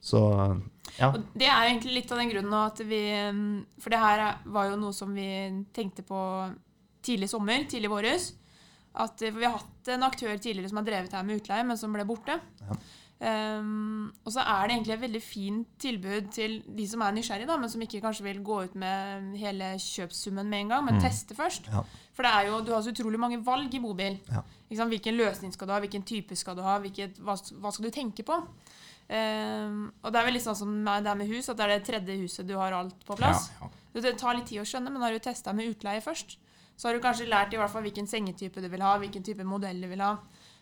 Så 0.03 0.25
ja. 1.01 1.09
Og 1.11 1.23
det 1.33 1.49
er 1.49 1.71
egentlig 1.71 1.97
litt 1.97 2.13
av 2.13 2.21
den 2.21 2.31
grunnen 2.33 2.57
at 2.61 2.83
vi 2.85 3.01
mm, 3.33 3.81
For 3.81 3.93
det 3.93 4.03
her 4.03 4.25
var 4.53 4.69
jo 4.69 4.81
noe 4.81 4.97
som 4.97 5.15
vi 5.17 5.31
tenkte 5.75 6.05
på 6.07 6.21
tidlig 7.07 7.31
sommer, 7.33 7.65
tidlig 7.71 7.91
våres. 7.93 8.31
At 9.01 9.23
eh, 9.23 9.35
vi 9.35 9.47
har 9.47 9.59
hatt 9.59 9.93
en 9.95 10.05
aktør 10.07 10.35
tidligere 10.37 10.71
som 10.71 10.81
har 10.83 10.89
drevet 10.89 11.15
her 11.17 11.27
med 11.27 11.41
utleie, 11.41 11.67
men 11.67 11.79
som 11.81 11.95
ble 11.95 12.07
borte. 12.09 12.37
Ja. 12.67 12.81
Um, 13.21 14.07
og 14.25 14.33
så 14.33 14.41
er 14.41 14.63
det 14.65 14.75
egentlig 14.79 14.95
et 14.95 15.03
veldig 15.03 15.21
fint 15.21 15.73
tilbud 15.83 16.31
til 16.33 16.55
de 16.65 16.87
som 16.89 17.03
er 17.05 17.13
nysgjerrige, 17.13 17.49
da, 17.51 17.59
men 17.61 17.69
som 17.69 17.83
ikke 17.85 18.01
kanskje 18.01 18.25
vil 18.25 18.39
gå 18.45 18.63
ut 18.65 18.79
med 18.81 19.35
hele 19.37 19.75
kjøpssummen 19.77 20.49
med 20.49 20.65
en 20.65 20.73
gang, 20.73 20.87
men 20.87 21.03
teste 21.05 21.37
først. 21.37 21.69
Ja. 21.69 21.83
For 22.17 22.25
det 22.25 22.31
er 22.33 22.49
jo, 22.49 22.63
du 22.65 22.73
har 22.73 22.81
så 22.85 22.95
utrolig 22.95 23.21
mange 23.21 23.43
valg 23.45 23.77
i 23.77 23.83
bobil. 23.83 24.17
Ja. 24.33 24.41
Hvilken 24.71 25.19
løsning 25.19 25.53
skal 25.53 25.69
du 25.69 25.75
ha, 25.75 25.83
hvilken 25.85 26.07
type 26.09 26.37
skal 26.39 26.57
du 26.57 26.65
ha, 26.65 26.79
hvilket, 26.81 27.21
hva, 27.21 27.37
hva 27.61 27.75
skal 27.75 27.91
du 27.91 27.93
tenke 27.93 28.25
på? 28.25 28.41
Um, 29.11 29.79
og 30.05 30.12
det 30.12 30.20
er 30.20 30.25
vel 30.29 30.37
litt 30.37 30.44
sånn 30.44 30.55
som 30.59 30.75
det 30.87 31.11
er 31.11 31.16
med 31.18 31.27
hus, 31.33 31.49
at 31.51 31.57
det 31.59 31.64
er 31.66 31.73
det 31.79 31.87
tredje 31.88 32.14
huset 32.20 32.46
du 32.46 32.55
har 32.55 32.73
alt 32.77 32.94
på 33.09 33.16
plass. 33.18 33.49
Ja, 33.59 33.66
ja. 33.66 34.03
Det 34.05 34.12
tar 34.20 34.37
litt 34.38 34.46
tid 34.46 34.61
å 34.62 34.66
skjønne, 34.68 34.92
men 34.94 35.03
har 35.03 35.11
du 35.11 35.18
testa 35.18 35.53
med 35.53 35.66
utleie 35.73 35.99
først, 36.05 36.37
så 36.79 36.88
har 36.88 36.94
du 36.94 37.03
kanskje 37.03 37.27
lært 37.29 37.53
i 37.53 37.59
hvert 37.59 37.73
fall 37.73 37.83
hvilken 37.83 38.07
sengetype 38.07 38.62
du 38.62 38.68
vil 38.70 38.81
ha, 38.87 38.92
hvilken 39.03 39.25
type 39.27 39.42
modell 39.44 39.81
du 39.83 39.88
vil 39.90 40.01
ha. 40.05 40.12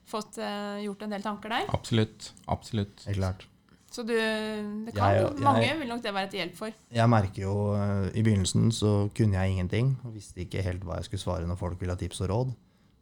Fått 0.09 0.39
eh, 0.41 0.79
gjort 0.87 1.03
en 1.05 1.13
del 1.13 1.23
tanker 1.23 1.53
der. 1.53 1.67
Absolutt. 1.77 2.31
Absolutt. 2.49 3.05
Helt 3.05 3.19
klart. 3.21 3.45
Så 3.93 4.03
du, 4.05 4.15
det 4.15 4.95
kan, 4.97 5.13
Jeg- 5.13 5.23
jeg- 5.29 5.43
mange 5.45 5.69
vil 5.79 5.89
nok 5.89 6.03
det 6.03 6.15
være 6.15 6.31
til 6.31 6.41
hjelp 6.41 6.57
for. 6.57 6.73
Jeg 6.93 7.09
merker 7.09 7.43
jo 7.43 7.53
eh, 7.77 8.09
I 8.17 8.23
begynnelsen 8.25 8.73
så 8.73 9.11
kunne 9.15 9.37
jeg 9.37 9.53
ingenting. 9.53 9.99
og 10.05 10.15
Visste 10.17 10.41
ikke 10.41 10.63
helt 10.65 10.81
hva 10.85 10.97
jeg 10.97 11.05
skulle 11.11 11.21
svare 11.21 11.47
når 11.47 11.57
folk 11.61 11.79
ville 11.81 11.93
ha 11.93 12.01
tips 12.01 12.21
og 12.25 12.29
råd. 12.33 12.55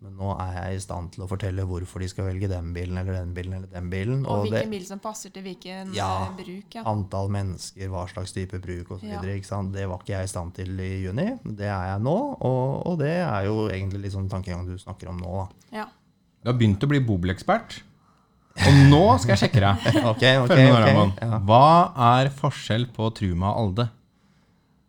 Men 0.04 0.12
nå 0.20 0.28
er 0.36 0.50
jeg 0.58 0.76
i 0.76 0.80
stand 0.84 1.12
til 1.14 1.22
å 1.24 1.28
fortelle 1.30 1.64
hvorfor 1.64 2.02
de 2.04 2.08
skal 2.12 2.26
velge 2.28 2.50
den 2.50 2.68
bilen 2.76 2.98
eller 3.00 3.16
den 3.16 3.30
bilen 3.34 3.54
eller 3.56 3.70
den 3.72 3.86
bilen. 3.90 4.18
Og, 4.26 4.32
Og 4.34 4.42
hvilken 4.44 4.68
det, 4.68 4.74
bil 4.76 4.84
som 4.86 5.00
passer 5.00 5.32
til 5.32 5.42
hvilken 5.46 5.94
Ja. 5.96 6.10
eh, 6.26 6.34
bruk. 6.36 6.74
Ja. 6.76 6.82
antall 6.92 7.30
mennesker, 7.32 7.88
hva 7.88 8.04
slags 8.10 8.34
type 8.36 8.60
bruk 8.60 8.90
osv. 8.98 9.08
Ja. 9.08 9.22
Det 9.24 9.88
var 9.88 9.98
ikke 10.02 10.12
jeg 10.18 10.28
i 10.28 10.32
stand 10.34 10.52
til 10.54 10.78
i 10.84 10.90
juni. 11.06 11.38
Det 11.44 11.64
er 11.66 11.92
jeg 11.94 12.04
nå. 12.04 12.16
Og, 12.44 12.86
og 12.86 12.98
det 13.00 13.14
er 13.24 13.48
jo 13.48 13.68
egentlig 13.72 14.02
litt 14.04 14.12
sånn 14.12 14.28
tankegang 14.28 14.66
du 14.68 14.76
snakker 14.76 15.08
om 15.08 15.16
nå. 15.24 15.32
Da. 15.40 15.78
Ja. 15.80 15.86
Du 16.44 16.52
har 16.52 16.58
begynt 16.60 16.84
å 16.84 16.88
bli 16.92 17.00
bobilekspert. 17.00 17.80
Og 18.56 18.72
nå 18.92 19.02
skal 19.20 19.34
jeg 19.36 19.48
sjekke 19.48 19.60
deg. 19.64 19.76
Ok, 20.12 20.22
ok, 20.22 20.50
okay, 20.50 20.72
med 20.72 21.00
ok. 21.00 21.18
Ja. 21.24 21.38
Hva 21.44 21.66
er 22.20 22.30
forskjell 22.32 22.86
på 22.92 23.08
Truma 23.16 23.50
og 23.56 23.64
Alde? 23.70 23.88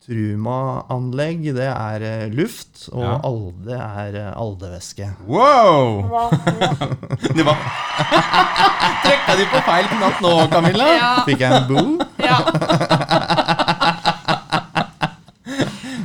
Truma-anlegg, 0.07 1.41
det 1.57 1.65
er 1.67 2.03
eh, 2.07 2.29
luft, 2.31 2.85
og 2.93 3.03
Ja. 3.03 3.15
Alde 3.27 3.75
er 3.75 4.15
eh, 4.21 4.29
aldevæske. 4.39 5.09
Wow! 5.27 6.07
Det 7.37 7.43
var 7.43 7.59
Trykka 9.03 9.35
du 9.35 9.43
på 9.51 9.59
feil 9.67 9.89
knapp 9.91 10.21
nå, 10.23 10.31
Camilla? 10.53 10.87
Ja, 10.95 11.11
Fikk 11.27 11.43
jeg 11.43 11.51
en 11.59 11.67
boo? 11.67 11.97
ja. 12.23 12.39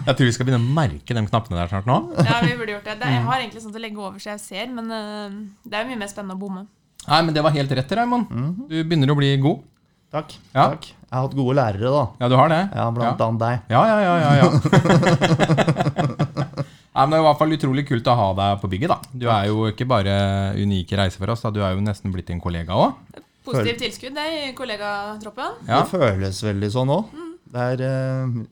Jeg 0.02 0.16
tror 0.18 0.26
vi 0.26 0.32
skal 0.34 0.46
begynne 0.48 0.58
å 0.66 0.74
merke 0.74 1.14
de 1.14 1.20
knappene 1.28 1.60
der 1.60 1.68
snart 1.70 1.86
nå. 1.86 1.96
ja, 2.26 2.40
vi 2.42 2.56
burde 2.58 2.72
gjort 2.74 2.88
det. 2.90 2.96
det. 3.00 3.10
Jeg 3.14 3.22
har 3.22 3.38
egentlig 3.38 3.62
sånn 3.62 3.76
å 3.78 3.82
legge 3.82 4.00
over 4.02 4.18
så 4.22 4.32
jeg 4.32 4.40
ser, 4.42 4.66
men 4.74 4.90
eh, 4.90 5.36
det 5.62 5.78
er 5.78 5.84
jo 5.86 5.92
mye 5.92 6.00
mer 6.02 6.10
spennende 6.10 6.34
å 6.34 6.40
bomme. 6.42 6.64
Nei, 7.06 7.20
men 7.26 7.34
det 7.36 7.42
var 7.46 7.54
helt 7.54 7.70
rett, 7.78 7.94
Raymond. 7.98 8.26
Du 8.66 8.74
begynner 8.82 9.10
å 9.14 9.16
bli 9.18 9.30
god. 9.42 9.62
Takk. 10.12 10.34
Ja. 10.52 10.66
takk. 10.74 10.84
Jeg 10.92 11.16
har 11.16 11.22
hatt 11.26 11.34
gode 11.36 11.54
lærere, 11.56 11.88
da. 11.92 12.02
Ja, 12.20 12.28
du 12.28 12.36
har 12.40 12.48
det? 12.52 12.62
Ja, 12.76 12.84
Blant 12.92 13.20
ja. 13.20 13.26
annet 13.26 13.40
deg. 13.42 13.54
Ja, 13.72 13.82
ja, 13.88 13.98
ja, 14.00 14.14
ja, 14.20 14.32
ja. 14.40 14.46
Nei, 16.92 17.06
men 17.06 17.12
Det 17.14 17.16
er 17.16 17.22
i 17.22 17.24
hvert 17.24 17.38
fall 17.40 17.54
utrolig 17.56 17.84
kult 17.88 18.08
å 18.12 18.14
ha 18.18 18.26
deg 18.36 18.58
på 18.60 18.68
bygget. 18.74 18.90
da. 18.92 18.98
Du 19.16 19.24
er 19.32 19.42
jo 19.48 19.56
ikke 19.70 19.86
bare 19.88 20.12
unik 20.60 20.92
i 20.92 20.96
reise 21.00 21.16
for 21.20 21.28
oss, 21.32 21.40
da. 21.44 21.48
du 21.54 21.60
er 21.64 21.72
jo 21.76 21.80
nesten 21.84 22.12
blitt 22.12 22.30
en 22.34 22.42
kollega 22.42 22.72
òg. 22.76 22.90
Positivt 23.42 23.80
tilskudd 23.82 24.14
det 24.14 24.26
i 24.36 24.52
kollegatroppen. 24.56 25.50
Ja. 25.66 25.78
Det 25.80 25.88
føles 25.90 26.42
veldig 26.44 26.70
sånn 26.76 26.90
òg. 26.92 27.04
Eh, 27.52 27.76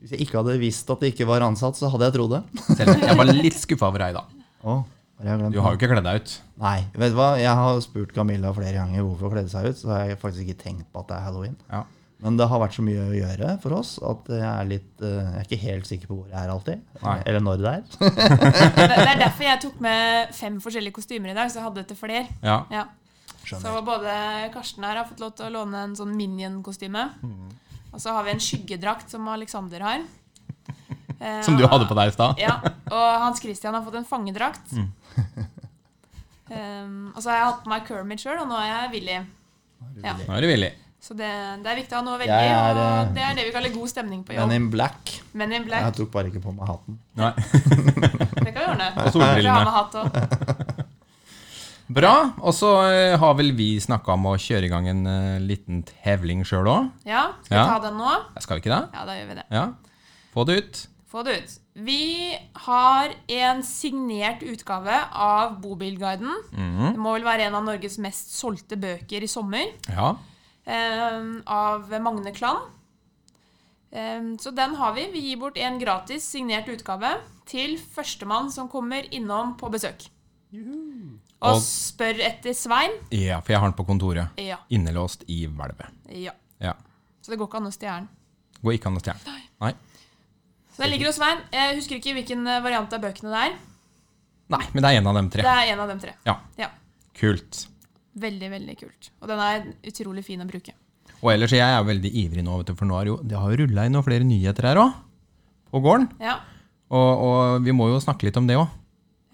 hvis 0.01 0.11
jeg 0.13 0.21
ikke 0.25 0.37
hadde 0.41 0.57
visst 0.61 0.89
at 0.93 0.99
det 1.01 1.07
ikke 1.13 1.27
var 1.29 1.41
ansatt, 1.45 1.75
så 1.77 1.85
hadde 1.93 2.05
jeg 2.09 2.15
trodd 2.17 2.31
det. 2.35 2.41
Selv 2.73 2.87
jeg 3.05 3.17
var 3.21 3.27
litt 3.37 3.57
skuffa 3.61 3.85
over 3.89 3.99
deg, 4.07 4.11
da. 4.17 4.23
Å, 4.65 4.67
har 5.29 5.53
Du 5.53 5.59
har 5.61 5.73
jo 5.73 5.79
ikke 5.79 5.91
kledd 5.91 6.05
deg 6.07 6.21
ut. 6.21 6.35
Nei, 6.61 6.77
vet 6.97 7.13
du 7.13 7.17
hva? 7.17 7.31
Jeg 7.41 7.53
har 7.57 7.81
spurt 7.85 8.13
Camilla 8.15 8.53
flere 8.55 8.75
ganger 8.77 9.03
hvorfor 9.05 9.29
hun 9.29 9.35
kledde 9.35 9.53
seg 9.53 9.69
ut. 9.69 9.79
Så 9.79 9.91
har 9.91 10.05
jeg 10.09 10.21
faktisk 10.21 10.47
ikke 10.47 10.63
tenkt 10.63 10.87
på 10.91 11.03
at 11.03 11.11
det 11.11 11.17
er 11.17 11.27
halloween. 11.27 11.57
Ja. 11.71 11.83
Men 12.21 12.37
det 12.37 12.45
har 12.51 12.61
vært 12.61 12.75
så 12.77 12.83
mye 12.85 13.01
å 13.01 13.15
gjøre 13.17 13.55
for 13.63 13.73
oss 13.79 13.95
at 14.05 14.27
jeg 14.29 14.45
er 14.45 14.67
litt 14.69 15.01
eh, 15.01 15.15
Jeg 15.25 15.39
er 15.39 15.47
ikke 15.47 15.61
helt 15.63 15.87
sikker 15.89 16.11
på 16.11 16.17
hvor 16.19 16.27
jeg 16.29 16.37
er 16.37 16.51
alltid. 16.53 16.83
Nei. 17.01 17.15
Eller 17.25 17.41
når 17.41 17.63
det 17.63 17.71
er. 17.71 17.85
Det, 18.77 18.97
er 18.97 19.21
derfor 19.23 19.47
jeg 19.47 19.61
tok 19.63 19.79
med 19.81 20.35
fem 20.37 20.59
forskjellige 20.61 20.97
kostymer 20.99 21.33
i 21.33 21.37
dag, 21.37 21.49
så 21.49 21.59
jeg 21.59 21.67
hadde 21.69 21.85
etter 21.85 21.97
flere. 21.97 22.27
Ja. 22.45 22.61
Ja. 22.73 22.85
Så 23.49 23.73
både 23.83 24.13
Karsten 24.53 24.85
her 24.85 25.01
har 25.01 25.09
fått 25.09 25.23
lov 25.23 25.33
til 25.37 25.49
å 25.49 25.55
låne 25.57 25.81
en 25.87 25.97
sånn 25.97 26.13
Minion-kostyme. 26.15 27.07
Og 27.91 27.99
så 27.99 28.13
har 28.15 28.23
vi 28.27 28.35
en 28.35 28.43
skyggedrakt 28.43 29.11
som 29.11 29.25
Alexander 29.27 29.83
har. 29.83 30.05
Eh, 31.21 31.41
Som 31.45 31.57
du 31.59 31.67
hadde 31.69 31.85
på 31.85 31.95
deg 31.97 32.09
i 32.09 32.15
stad. 32.15 32.39
Ja, 32.41 32.57
og 32.89 33.07
Hans 33.21 33.41
Christian 33.43 33.75
har 33.77 33.83
fått 33.85 33.99
en 33.99 34.07
fangedrakt. 34.09 34.71
Mm. 34.73 34.87
Um, 36.49 37.11
og 37.15 37.21
så 37.21 37.29
har 37.29 37.37
jeg 37.37 37.49
hatt 37.51 37.59
på 37.65 37.69
meg 37.71 37.85
Kermit 37.85 38.23
sjøl, 38.23 38.39
og 38.41 38.47
nå 38.49 38.57
er 38.57 38.71
jeg 38.71 38.93
villig. 38.95 39.19
Ja. 40.01 40.15
Nå 40.25 40.33
er 40.33 40.41
du 40.41 40.49
villig. 40.49 40.71
Så 41.01 41.15
det, 41.17 41.29
det 41.65 41.69
er 41.71 41.77
viktig 41.79 41.95
å 41.97 41.97
ha 41.97 42.05
noe 42.05 42.13
å 42.13 42.21
velge 42.21 42.35
i, 42.45 42.49
og 42.53 42.77
eh, 42.77 43.07
det 43.15 43.21
er 43.25 43.37
det 43.39 43.45
vi 43.47 43.53
kaller 43.55 43.71
god 43.73 43.89
stemning 43.89 44.19
på 44.25 44.35
jobb. 44.35 44.45
Men 44.51 44.59
in 44.59 44.67
black. 44.73 45.13
Men 45.33 45.53
in 45.57 45.63
black. 45.65 45.87
Jeg 45.87 45.95
tok 45.97 46.11
bare 46.13 46.29
ikke 46.29 46.43
på 46.43 46.53
meg 46.53 46.69
hatten. 46.69 46.99
Nei. 47.17 47.31
Det 48.45 48.53
kan 48.53 48.59
vi 48.59 48.67
ordne. 48.67 48.89
Og 49.01 49.15
solbrillene. 49.15 50.85
Bra. 51.97 52.13
Og 52.45 52.53
så 52.55 52.69
eh, 52.85 53.15
har 53.19 53.33
vel 53.39 53.49
vi 53.57 53.71
snakka 53.81 54.13
om 54.13 54.29
å 54.29 54.35
kjøre 54.39 54.69
i 54.69 54.71
gang 54.71 54.87
en 54.93 55.01
uh, 55.09 55.41
liten 55.41 55.81
tevling 55.89 56.45
sjøl 56.47 56.69
òg. 56.69 56.91
Ja, 57.09 57.31
skal 57.47 57.55
vi 57.55 57.59
Ja. 57.59 57.65
ta 57.73 57.81
den 57.87 57.97
nå? 57.97 58.13
Skal 58.45 58.59
vi 58.59 58.63
ikke 58.63 58.75
det? 58.75 58.83
Ja, 58.93 59.07
da 59.09 59.17
gjør 59.17 59.31
vi 59.31 59.39
det. 59.41 59.47
Ja. 59.57 59.65
Få 60.31 60.45
det 60.47 60.59
ut. 60.61 60.83
Få 61.11 61.23
det 61.27 61.33
ut. 61.41 61.53
Vi 61.75 62.37
har 62.65 63.11
en 63.27 63.63
signert 63.67 64.43
utgave 64.47 64.95
av 65.11 65.57
Bobilguiden. 65.61 66.31
Mhm. 66.53 66.93
Det 66.93 66.99
må 67.03 67.13
vel 67.17 67.25
være 67.27 67.49
en 67.49 67.55
av 67.59 67.65
Norges 67.67 67.97
mest 67.99 68.31
solgte 68.37 68.77
bøker 68.79 69.23
i 69.23 69.27
sommer. 69.27 69.73
Ja. 69.89 70.13
eh, 70.65 71.25
av 71.47 71.89
Magne 72.01 72.31
Klan. 72.31 72.61
Eh, 73.91 74.21
så 74.39 74.51
den 74.55 74.75
har 74.75 74.93
vi. 74.95 75.07
Vi 75.11 75.19
gir 75.29 75.37
bort 75.41 75.57
en 75.57 75.79
gratis 75.81 76.23
signert 76.31 76.69
utgave 76.71 77.17
til 77.49 77.77
førstemann 77.77 78.51
som 78.51 78.69
kommer 78.69 79.03
innom 79.11 79.57
på 79.59 79.69
besøk. 79.73 80.07
Og 81.41 81.55
Og- 81.55 81.61
spør 81.61 82.19
etter 82.21 82.53
Svein. 82.53 82.91
ja, 83.11 83.39
for 83.41 83.51
jeg 83.53 83.59
har 83.59 83.67
den 83.71 83.73
på 83.77 83.85
kontoret. 83.87 84.29
Ja. 84.37 84.57
Innelåst 84.69 85.23
i 85.27 85.45
hvelvet. 85.47 85.87
ja. 86.09 86.31
Ja. 86.61 86.73
Så 87.21 87.31
det 87.31 87.39
går 87.39 87.47
ikke 87.47 87.57
an 87.57 87.65
å 87.67 87.71
stjele 87.73 87.95
den. 87.99 88.09
Går 88.63 88.73
ikke 88.73 88.85
an 88.87 88.97
å 88.97 89.01
stjele. 89.01 89.19
Nei. 89.59 89.71
Så 89.71 89.75
den 90.81 90.91
ligger 90.93 91.09
hos 91.11 91.17
Svein. 91.19 91.41
Jeg 91.53 91.77
husker 91.79 91.99
ikke 91.99 92.15
hvilken 92.17 92.45
eh, 92.49 92.61
variant 92.65 92.93
av 92.97 93.01
bøkene 93.03 93.31
det 93.33 93.41
er. 93.47 93.57
Nei, 94.51 94.63
men 94.73 94.83
det 94.83 94.89
er 94.91 94.99
en 94.99 95.07
av 95.07 95.15
dem 95.21 95.29
tre. 95.31 95.45
Det 95.47 95.51
er 95.55 95.69
en 95.75 95.79
av 95.85 95.91
dem 95.93 95.99
tre. 96.03 96.13
Ja. 96.27 96.35
Ja. 96.59 96.67
Kult. 97.21 97.65
Veldig, 98.19 98.49
veldig 98.51 98.75
kult. 98.81 99.11
Og 99.23 99.29
den 99.31 99.39
er 99.45 99.67
utrolig 99.87 100.25
fin 100.27 100.41
å 100.43 100.47
bruke. 100.49 100.73
Og 101.21 101.29
ellers, 101.35 101.53
jeg 101.53 101.61
er 101.63 101.85
veldig 101.87 102.09
ivrig 102.25 102.43
nå, 102.43 102.57
vet 102.59 102.71
du, 102.71 102.75
for 102.75 102.89
nå 102.89 102.97
er 102.99 103.11
jo, 103.11 103.19
det 103.23 103.37
har 103.39 103.53
jo 103.53 103.61
rulla 103.61 103.85
inn 103.87 103.93
noen 103.95 104.03
flere 104.07 104.25
nyheter 104.27 104.67
her 104.71 104.79
òg. 104.81 104.95
På 105.71 105.79
gården. 105.85 106.09
Ja. 106.19 106.39
Og, 106.91 107.21
og 107.29 107.63
vi 107.63 107.71
må 107.77 107.87
jo 107.93 108.01
snakke 108.03 108.27
litt 108.27 108.39
om 108.41 108.49
det 108.49 108.57
òg. 108.59 108.67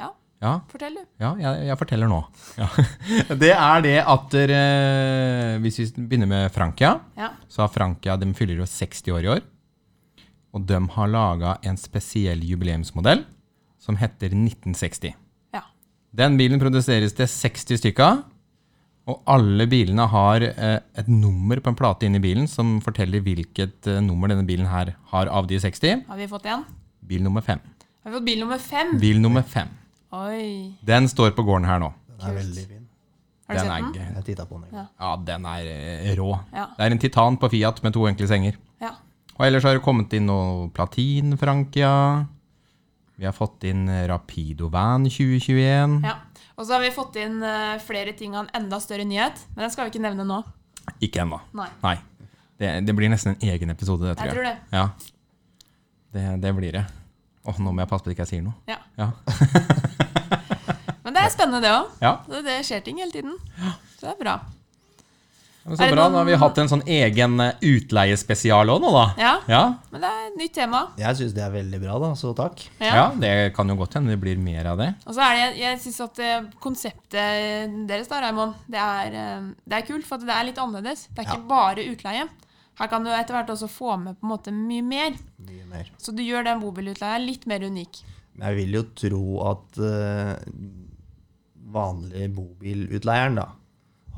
ja. 0.04 0.12
Ja, 0.44 0.52
Fortell, 0.70 0.94
du. 1.00 1.02
ja 1.24 1.32
jeg, 1.42 1.64
jeg 1.72 1.78
forteller 1.80 2.12
nå. 2.12 2.20
Ja. 2.60 2.68
Det 3.42 3.50
er 3.56 3.82
det 3.88 3.96
at 4.04 4.28
dere, 4.36 4.60
Hvis 5.64 5.80
vi 5.82 5.88
begynner 6.12 6.30
med 6.30 6.52
Frankia, 6.54 6.92
Ja. 7.18 7.32
så 7.50 7.64
har 7.64 7.72
Frankia 7.74 8.14
De 8.22 8.30
fyller 8.38 8.60
jo 8.62 8.68
60 8.70 9.16
år 9.16 9.26
i 9.26 9.32
år. 9.34 9.42
Og 10.56 10.64
de 10.70 10.80
har 10.96 11.12
laga 11.12 11.58
en 11.68 11.78
spesiell 11.80 12.42
jubileumsmodell 12.48 13.26
som 13.82 13.98
heter 14.00 14.32
1960. 14.34 15.14
Ja. 15.56 15.64
Den 16.16 16.38
bilen 16.40 16.62
produseres 16.62 17.14
til 17.18 17.28
60 17.30 17.82
stykker. 17.84 18.24
Og 19.08 19.22
alle 19.32 19.64
bilene 19.72 20.04
har 20.12 20.44
eh, 20.44 20.80
et 21.00 21.08
nummer 21.08 21.62
på 21.64 21.72
en 21.72 21.78
plate 21.80 22.08
inni 22.08 22.20
bilen 22.20 22.48
som 22.52 22.78
forteller 22.84 23.24
hvilket 23.24 23.88
eh, 23.88 24.02
nummer 24.04 24.28
denne 24.32 24.44
bilen 24.48 24.68
her 24.68 24.96
har 25.14 25.32
av 25.32 25.48
de 25.48 25.60
60. 25.64 26.04
Har 26.10 26.20
vi 26.20 26.28
fått 26.28 26.50
en? 26.52 26.66
Bil 27.08 27.24
nummer 27.24 27.46
fem. 27.46 27.62
Har 28.04 28.12
vi 28.12 28.18
fått 28.18 28.28
bil 28.28 28.42
nummer 28.44 28.60
fem? 28.60 28.98
Bil 29.00 29.22
nummer 29.24 29.46
fem. 29.48 29.72
Oi. 30.18 30.74
Den 30.88 31.08
står 31.12 31.32
på 31.38 31.46
gården 31.48 31.68
her 31.70 31.80
nå. 31.84 31.94
Den 32.18 32.28
er 32.32 32.36
veldig 32.42 32.66
fin. 32.68 32.84
Har 33.48 33.56
du 33.56 33.60
Den 33.62 33.70
sett 33.70 33.96
den? 33.96 34.02
Er, 34.04 34.16
Jeg 34.18 34.26
titta 34.28 34.46
på 34.50 34.60
den. 34.60 34.76
Ja. 34.76 34.86
ja, 35.00 35.12
den 35.30 35.46
er 35.54 35.72
eh, 35.72 36.12
rå. 36.20 36.32
Ja. 36.52 36.66
Det 36.76 36.84
er 36.90 36.96
en 36.98 37.04
titan 37.06 37.40
på 37.40 37.50
Fiat 37.54 37.80
med 37.86 37.96
to 37.96 38.04
enkle 38.10 38.28
senger. 38.28 38.58
Ja. 38.84 38.92
Og 39.38 39.46
ellers 39.46 39.64
har 39.68 39.78
det 39.78 39.84
kommet 39.86 40.14
inn 40.18 40.26
noe 40.30 40.68
Platin 40.74 41.36
Frankia. 41.38 41.92
Vi 43.18 43.26
har 43.26 43.34
fått 43.34 43.64
inn 43.70 43.86
Rapido 44.10 44.70
Van 44.74 45.06
2021. 45.10 46.00
ja. 46.06 46.16
Og 46.58 46.66
så 46.66 46.74
har 46.74 46.82
vi 46.82 46.90
fått 46.90 47.14
inn 47.22 47.36
eh, 47.46 47.76
flere 47.86 48.16
ting 48.18 48.34
av 48.34 48.48
en 48.48 48.64
enda 48.64 48.80
større 48.82 49.04
nyhet, 49.06 49.44
men 49.54 49.62
den 49.68 49.70
skal 49.70 49.86
vi 49.86 49.92
ikke 49.94 50.02
nevne 50.02 50.24
nå. 50.26 50.40
Ikke 51.06 51.22
ennå. 51.22 51.38
Nei. 51.54 51.68
Nei. 51.84 51.92
Det, 52.58 52.72
det 52.88 52.96
blir 52.98 53.12
nesten 53.14 53.36
en 53.36 53.50
egen 53.52 53.70
episode, 53.70 54.08
det 54.10 54.16
tror 54.18 54.26
Jeg 54.26 54.34
jeg. 54.34 54.34
tror 54.34 54.48
det. 54.48 54.58
Ja. 54.74 55.68
Det, 56.18 56.24
det 56.42 56.54
blir 56.58 56.74
det. 56.80 56.82
Åh, 57.46 57.60
nå 57.62 57.76
må 57.78 57.84
jeg 57.86 57.92
passe 57.92 58.08
på 58.08 58.10
at 58.10 58.16
jeg 58.16 58.18
ikke 58.18 58.30
sier 58.32 58.42
noe. 58.48 58.58
Ja. 58.66 58.80
Ja. 58.98 59.12
Men 61.06 61.14
det 61.14 61.22
er 61.28 61.30
spennende, 61.36 61.62
det 61.62 61.76
òg. 61.78 61.94
ja. 62.02 62.16
Det, 62.26 62.42
det 62.50 62.58
skjer 62.66 62.82
ting 62.90 62.98
hele 63.06 63.14
tiden. 63.14 63.38
Så 64.00 64.08
det 64.08 64.16
er 64.16 64.20
bra. 64.26 64.34
Så 65.76 65.76
bra. 65.92 66.06
noen- 66.08 66.14
Da 66.14 66.18
har 66.20 66.26
vi 66.26 66.36
hatt 66.40 66.58
en 66.58 66.68
sånn 66.72 66.84
egen 66.88 67.40
eh, 67.44 67.54
utleiespesial 67.62 68.70
òg 68.72 68.80
nå, 68.82 68.92
da. 68.96 69.06
Ja, 69.20 69.34
Ja. 69.52 69.64
men 69.92 70.02
det 70.02 70.10
er 70.10 70.28
et 70.28 70.38
nytt 70.40 70.54
tema. 70.54 70.82
Jeg 70.98 71.16
syns 71.18 71.34
det 71.34 71.44
er 71.44 71.52
veldig 71.52 71.82
bra, 71.82 72.00
da, 72.00 72.12
så 72.16 72.34
takk. 72.36 72.64
Ja. 72.80 72.94
ja, 72.96 73.10
det 73.20 73.54
kan 73.56 73.68
jo 73.68 73.76
godt 73.76 73.94
hende 73.96 74.10
det 74.16 74.20
blir 74.22 74.38
mer 74.38 74.66
av 74.66 74.78
det. 74.78 74.96
Og 75.06 75.14
så 75.14 75.20
er 75.28 75.36
det, 75.52 75.60
jeg 75.60 75.80
synes 75.80 76.00
at 76.06 76.20
eh, 76.20 76.42
konseptet 76.64 77.88
deres 77.88 78.08
da, 78.08 78.22
Raimond, 78.22 78.56
det 78.70 78.80
er, 78.80 79.08
eh, 79.14 79.42
det 79.68 79.74
er 79.84 79.88
kult, 79.94 80.06
for 80.06 80.16
at 80.16 80.22
det 80.26 80.30
er 80.38 80.44
litt 80.46 80.58
annerledes. 80.58 81.08
Det 81.14 81.26
er 81.26 81.34
ikke 81.34 81.48
bare 81.48 81.84
utleie. 81.92 82.28
Her 82.80 82.88
kan 82.88 83.04
du 83.04 83.10
etter 83.10 83.34
hvert 83.34 83.50
også 83.50 83.68
få 83.68 83.98
med 84.00 84.16
på 84.22 84.24
en 84.24 84.30
måte 84.38 84.52
mye 84.54 84.84
mer. 84.84 85.12
Mye 85.42 85.66
mer. 85.68 85.86
Så 85.98 86.16
du 86.16 86.22
gjør 86.24 86.44
den 86.46 86.60
bobilutleia 86.62 87.18
litt 87.20 87.48
mer 87.48 87.60
unik. 87.66 88.04
Jeg 88.40 88.56
vil 88.56 88.72
jo 88.72 88.84
tro 88.94 89.50
at 89.50 89.80
uh, 89.82 90.36
vanlig 91.74 92.28
bobilutleieren 92.36 93.36
da, 93.40 93.48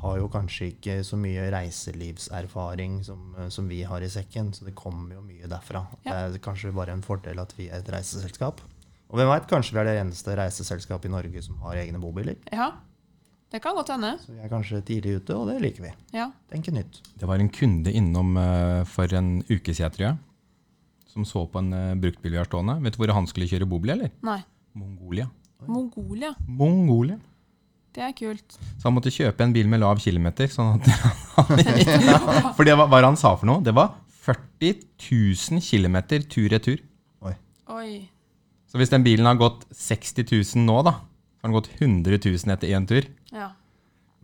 har 0.02 0.18
jo 0.20 0.28
kanskje 0.32 0.72
ikke 0.74 0.98
så 1.06 1.18
mye 1.20 1.48
reiselivserfaring 1.54 3.00
som, 3.06 3.36
eh, 3.38 3.50
som 3.54 3.70
vi 3.70 3.82
har 3.84 4.02
i 4.02 4.10
sekken, 4.12 4.54
så 4.54 4.66
det 4.68 4.76
kommer 4.76 5.16
jo 5.16 5.24
mye 5.26 5.50
derfra. 5.50 5.86
Ja. 6.06 6.28
Det 6.30 6.40
er 6.40 6.46
kanskje 6.46 6.76
bare 6.76 6.96
en 6.96 7.06
fordel 7.06 7.40
at 7.40 7.56
vi 7.58 7.70
er 7.70 7.80
et 7.80 7.94
reiseselskap. 7.94 8.62
Og 9.10 9.18
hvem 9.18 9.32
veit, 9.32 9.48
kanskje 9.50 9.74
vi 9.74 9.82
er 9.82 9.90
det 9.90 9.98
eneste 10.04 10.36
reiseselskapet 10.38 11.10
i 11.10 11.14
Norge 11.14 11.42
som 11.42 11.58
har 11.66 11.80
egne 11.82 12.00
bobiler. 12.02 12.38
Ja, 12.54 12.74
det 13.50 13.64
kan 13.64 13.74
godt 13.74 13.90
hende. 13.90 14.14
Så 14.22 14.36
vi 14.36 14.44
er 14.44 14.52
kanskje 14.52 14.84
tidlig 14.86 15.16
ute, 15.24 15.34
og 15.34 15.48
det 15.50 15.58
liker 15.64 15.88
vi. 15.88 15.94
Ja. 16.14 16.30
Tenke 16.52 16.74
nytt. 16.74 17.02
Det 17.18 17.28
var 17.30 17.42
en 17.42 17.50
kunde 17.50 17.92
innom 17.92 18.38
eh, 18.38 18.84
for 18.86 19.10
en 19.18 19.40
uke 19.50 19.74
siden, 19.74 19.96
tror 19.96 20.06
jeg, 20.06 20.20
som 21.10 21.26
så 21.26 21.48
på 21.50 21.58
en 21.58 21.74
uh, 21.74 21.98
bruktbil 21.98 22.36
vi 22.36 22.38
har 22.38 22.46
stående. 22.46 22.78
Vet 22.86 22.94
du 22.94 23.00
hvor 23.02 23.16
han 23.18 23.26
skulle 23.28 23.50
kjøre 23.50 23.66
bobil, 23.66 23.96
eller? 23.96 24.12
Nei. 24.22 24.38
Mongolia. 24.78 25.26
Mongolia. 25.66 26.36
Mongolia. 26.46 27.18
Det 27.96 28.04
er 28.06 28.14
kult. 28.18 28.58
Så 28.78 28.86
han 28.86 28.96
måtte 28.96 29.14
kjøpe 29.14 29.44
en 29.44 29.54
bil 29.56 29.70
med 29.72 29.82
lav 29.82 30.00
kilometer. 30.04 30.50
Sånn 30.52 30.78
at 30.78 30.90
For 32.58 32.68
det 32.68 32.78
var 32.78 32.90
hva 32.92 33.02
han 33.08 33.20
sa 33.20 33.34
for 33.40 33.50
noe. 33.50 33.64
Det 33.66 33.74
var 33.76 33.96
40 34.28 34.76
000 35.10 35.64
km 35.64 35.98
tur-retur. 36.30 36.84
Oi. 37.26 37.34
Oi. 37.74 37.92
Så 38.70 38.78
hvis 38.78 38.92
den 38.94 39.06
bilen 39.06 39.26
har 39.26 39.40
gått 39.40 39.66
60 39.74 40.28
000 40.30 40.68
nå, 40.68 40.82
da, 40.86 41.00
så 41.02 41.48
har 41.48 41.50
den 41.50 41.58
gått 41.58 41.72
100 41.80 42.20
000 42.30 42.54
etter 42.54 42.76
én 42.78 42.86
tur. 42.90 43.10
Ja. 43.34 43.50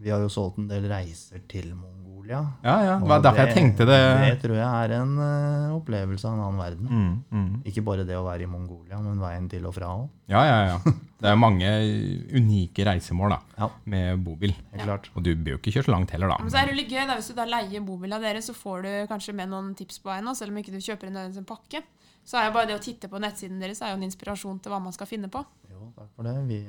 Vi 0.01 0.11
har 0.11 0.23
jo 0.23 0.31
solgt 0.31 0.59
en 0.59 0.67
del 0.69 0.87
reiser 0.91 1.43
til 1.47 1.69
Mongolia. 1.75 2.41
Ja, 2.65 2.75
ja. 2.83 2.95
Det 2.99 3.07
var 3.09 3.21
derfor 3.23 3.45
jeg 3.45 3.55
tenkte 3.55 3.87
det. 3.87 3.99
Det 4.25 4.37
tror 4.41 4.57
jeg 4.57 4.67
er 4.67 4.93
en 4.97 5.13
uh, 5.21 5.75
opplevelse 5.77 6.27
av 6.27 6.35
en 6.35 6.43
annen 6.45 6.59
verden. 6.59 6.89
Mm, 6.89 7.13
mm. 7.31 7.51
Ikke 7.71 7.83
bare 7.85 8.05
det 8.07 8.17
å 8.17 8.25
være 8.25 8.43
i 8.43 8.49
Mongolia, 8.49 8.99
men 9.03 9.21
veien 9.21 9.47
til 9.51 9.67
og 9.69 9.75
fra 9.77 9.93
òg. 9.93 10.07
Ja, 10.31 10.41
ja, 10.49 10.57
ja. 10.73 10.95
Det 11.21 11.31
er 11.31 11.37
mange 11.39 11.69
unike 12.35 12.83
reisemål 12.85 13.37
da, 13.37 13.39
Ja, 13.61 13.69
med 13.89 14.23
bobil. 14.25 14.51
Ja. 14.73 14.83
klart. 14.83 15.07
Og 15.15 15.23
du 15.25 15.31
bør 15.33 15.55
jo 15.55 15.61
ikke 15.61 15.77
kjøre 15.77 15.87
så 15.87 15.93
langt 15.95 16.11
heller, 16.13 16.33
da. 16.33 16.41
Men 16.43 16.51
så 16.53 16.59
er 16.61 16.69
det 16.69 16.79
litt 16.81 16.91
gøy 16.91 17.05
da, 17.05 17.15
Hvis 17.15 17.31
du 17.31 17.37
da 17.37 17.47
leier 17.49 17.85
bobil 17.85 18.13
av 18.17 18.25
dere, 18.25 18.43
så 18.43 18.53
får 18.57 18.83
du 18.83 18.91
kanskje 19.09 19.37
med 19.37 19.53
noen 19.53 19.71
tips 19.79 20.01
på 20.03 20.11
veien. 20.11 20.27
Selv 20.35 20.51
om 20.53 20.59
ikke 20.59 20.75
du 20.75 20.81
kjøper 20.83 21.09
en 21.13 21.23
en 21.25 21.47
pakke. 21.47 21.85
Så 22.25 22.39
er 22.39 22.49
jo 22.49 22.55
bare 22.55 22.71
det 22.71 22.79
å 22.79 22.81
titte 22.81 23.07
på 23.09 23.21
nettsiden 23.21 23.61
deres 23.61 23.83
er 23.85 23.93
jo 23.93 23.99
en 23.99 24.05
inspirasjon 24.07 24.57
til 24.59 24.73
hva 24.73 24.81
man 24.81 24.93
skal 24.95 25.07
finne 25.09 25.29
på. 25.31 25.43
Jo, 25.69 25.91
takk 25.93 26.09
for 26.17 26.25
det. 26.25 26.33
Vi, 26.49 26.63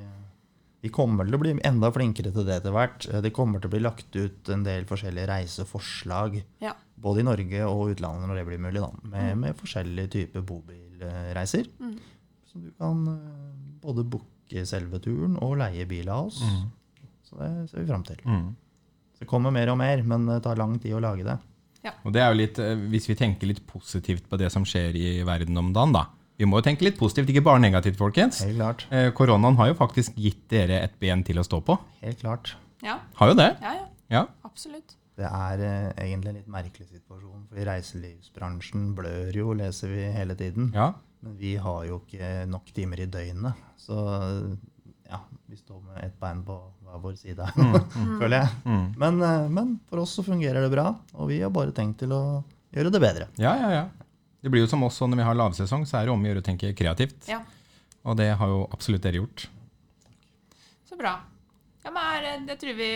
vi 0.81 0.91
kommer 0.93 1.25
til 1.25 1.35
å 1.37 1.39
bli 1.41 1.53
enda 1.65 1.89
flinkere 1.91 2.31
til 2.33 2.45
det 2.45 2.59
etter 2.59 2.73
hvert. 2.75 3.07
Det 3.23 3.31
kommer 3.33 3.59
til 3.61 3.69
å 3.71 3.73
bli 3.73 3.81
lagt 3.81 4.15
ut 4.15 4.51
en 4.53 4.63
del 4.65 4.85
forskjellige 4.89 5.27
reiseforslag, 5.31 6.43
Ja. 6.61 6.75
både 7.01 7.21
i 7.23 7.27
Norge 7.27 7.63
og 7.65 7.95
utlandet 7.95 8.29
når 8.29 8.35
det 8.41 8.45
blir 8.45 8.61
mulig, 8.61 8.81
da, 8.83 8.91
med, 9.09 9.37
med 9.41 9.57
forskjellige 9.57 10.11
typer 10.13 10.45
bobilreiser. 10.45 11.65
Mm. 11.81 11.97
Så 12.51 12.61
du 12.61 12.69
kan 12.77 13.03
eh, 13.07 13.81
både 13.81 14.05
booke 14.05 14.65
selve 14.69 15.01
turen 15.03 15.35
og 15.43 15.57
leie 15.59 15.85
bil 15.89 16.07
av 16.13 16.29
oss. 16.29 16.41
Så 17.27 17.35
det 17.41 17.51
ser 17.71 17.81
vi 17.81 17.89
fram 17.89 18.05
til. 18.07 18.21
Mm. 18.23 18.47
Så 19.17 19.25
det 19.25 19.27
kommer 19.33 19.51
mer 19.51 19.73
og 19.73 19.79
mer, 19.81 20.03
men 20.05 20.27
det 20.29 20.43
tar 20.45 20.55
lang 20.61 20.77
tid 20.79 20.93
å 20.95 21.01
lage 21.03 21.25
det. 21.27 21.37
Og 22.05 22.11
det 22.11 22.21
er 22.21 22.31
jo 22.33 22.37
litt, 22.41 22.57
eh, 22.59 22.75
Hvis 22.91 23.07
vi 23.07 23.15
tenker 23.15 23.47
litt 23.47 23.65
positivt 23.67 24.27
på 24.29 24.37
det 24.37 24.51
som 24.51 24.65
skjer 24.67 24.95
i 24.95 25.23
verden 25.23 25.57
om 25.57 25.73
dagen, 25.73 25.93
da. 25.95 26.05
Vi 26.37 26.45
må 26.45 26.59
jo 26.59 26.65
tenke 26.67 26.85
litt 26.85 26.97
positivt, 26.99 27.31
ikke 27.33 27.41
bare 27.47 27.59
negativt, 27.63 27.97
folkens. 27.97 28.43
Helt 28.45 28.59
klart. 28.59 28.85
Eh, 28.93 29.09
Koronaen 29.17 29.57
har 29.57 29.71
jo 29.71 29.77
faktisk 29.79 30.13
gitt 30.21 30.43
dere 30.53 30.83
et 30.85 30.93
ben 31.01 31.23
til 31.25 31.39
å 31.41 31.45
stå 31.45 31.59
på. 31.65 31.77
Helt 32.03 32.19
klart. 32.21 32.53
Ja, 32.85 32.99
Har 33.17 33.31
jo 33.31 33.37
det. 33.39 33.49
ja, 33.61 33.73
ja. 33.79 33.87
Ja. 34.13 34.21
Absolutt. 34.45 34.93
Det 35.17 35.25
er 35.25 35.61
eh, 35.65 35.87
egentlig 36.05 36.29
en 36.29 36.37
litt 36.37 36.47
merkelig 36.53 36.85
situasjon, 36.91 37.47
fordi 37.49 37.65
reiselivsbransjen 37.65 38.91
blør 38.95 39.33
jo, 39.35 39.51
leser 39.57 39.89
vi 39.91 40.05
hele 40.13 40.35
tiden. 40.37 40.71
ja. 40.77 40.93
Men 41.25 41.33
vi 41.39 41.55
har 41.57 41.79
jo 41.87 41.95
ikke 42.03 42.45
nok 42.45 42.67
timer 42.75 42.99
i 43.01 43.07
døgnet. 43.09 43.57
Så 43.81 43.95
ja, 45.09 45.17
vi 45.49 45.57
står 45.57 45.79
med 45.81 46.03
ett 46.05 46.19
bein 46.21 46.43
på 46.45 46.53
hver 46.85 46.99
vår 47.01 47.15
side, 47.17 47.47
føler 48.21 48.37
jeg. 48.43 48.51
Mm. 48.69 48.83
Men, 49.01 49.17
eh, 49.25 49.47
men 49.49 49.71
for 49.89 50.03
oss 50.03 50.13
så 50.19 50.23
fungerer 50.23 50.61
det 50.61 50.69
bra, 50.75 50.91
og 51.17 51.31
vi 51.31 51.39
har 51.41 51.49
bare 51.49 51.73
tenkt 51.75 51.97
til 52.03 52.13
å 52.13 52.21
gjøre 52.77 52.91
det 52.93 53.01
bedre. 53.01 53.27
Ja, 53.41 53.55
ja, 53.57 53.71
ja. 53.79 53.85
Det 54.41 54.51
blir 54.53 54.61
jo 54.63 54.69
som 54.69 54.83
oss, 54.85 54.99
når 55.01 55.17
vi 55.17 55.25
har 55.27 55.35
lavsesong, 55.35 55.85
så 55.89 55.97
er 55.99 56.05
det 56.07 56.13
om 56.13 56.23
å 56.23 56.29
gjøre 56.29 56.43
å 56.43 56.45
tenke 56.45 56.69
kreativt. 56.77 57.27
Ja, 57.29 57.41
Og 58.05 58.15
det 58.19 58.29
har 58.39 58.47
jo 58.51 58.59
absolutt 58.71 59.01
dere 59.03 59.19
gjort. 59.19 59.47
Så 60.87 60.95
bra. 60.99 61.15
Ja, 61.83 61.91
men 61.91 62.03
her, 62.03 62.27
Jeg 62.47 62.59
tror 62.61 62.77
vi 62.77 62.91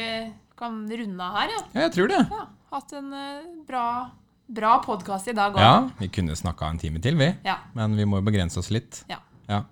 kan 0.58 0.77
runde 0.88 1.23
av 1.25 1.36
her, 1.41 1.49
ja. 1.56 1.62
Ja, 1.73 1.82
jeg 1.88 1.93
tror 1.97 2.08
det. 2.12 2.21
ja. 2.30 2.45
Hatt 2.71 2.93
en 2.95 3.12
eh, 3.12 3.41
bra, 3.67 4.12
bra 4.47 4.77
podkast 4.86 5.27
i 5.27 5.34
dag 5.36 5.58
òg. 5.58 5.60
Ja, 5.60 5.89
Vi 5.99 6.08
kunne 6.08 6.36
snakka 6.39 6.69
en 6.71 6.77
time 6.80 7.01
til, 7.04 7.17
vi. 7.19 7.34
Ja. 7.43 7.58
Men 7.73 7.97
vi 7.97 8.06
må 8.08 8.21
jo 8.21 8.27
begrense 8.30 8.60
oss 8.62 8.69
litt. 8.71 9.01
Ja. 9.10 9.17
Ja. 9.49 9.63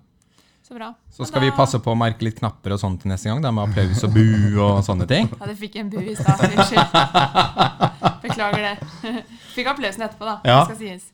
Så 0.66 0.74
bra. 0.76 0.90
Så 1.08 1.24
skal 1.24 1.30
skal 1.30 1.40
vi 1.46 1.50
passe 1.56 1.80
på 1.82 1.90
å 1.94 1.96
merke 1.98 2.22
litt 2.26 2.36
knapper 2.38 2.74
og 2.76 2.78
sånn 2.82 2.98
til 3.00 3.08
neste 3.10 3.30
gang, 3.30 3.40
da, 3.42 3.50
med 3.50 3.70
applaus 3.70 4.04
og 4.04 4.12
bu 4.14 4.60
og 4.60 4.82
sånne 4.84 5.06
ting. 5.08 5.30
Ja, 5.40 5.46
du 5.48 5.54
fikk 5.58 5.76
en 5.80 5.88
bu 5.90 5.96
i 6.02 6.14
stad. 6.18 6.44
Unnskyld. 6.50 6.92
Beklager 8.26 8.62
det. 8.68 8.74
Fikk 9.56 9.66
applausen 9.72 10.04
etterpå, 10.06 10.28
da. 10.28 10.36
Ja. 10.44 10.58
Det 10.60 10.76
skal 10.76 10.78
sies. 10.84 11.08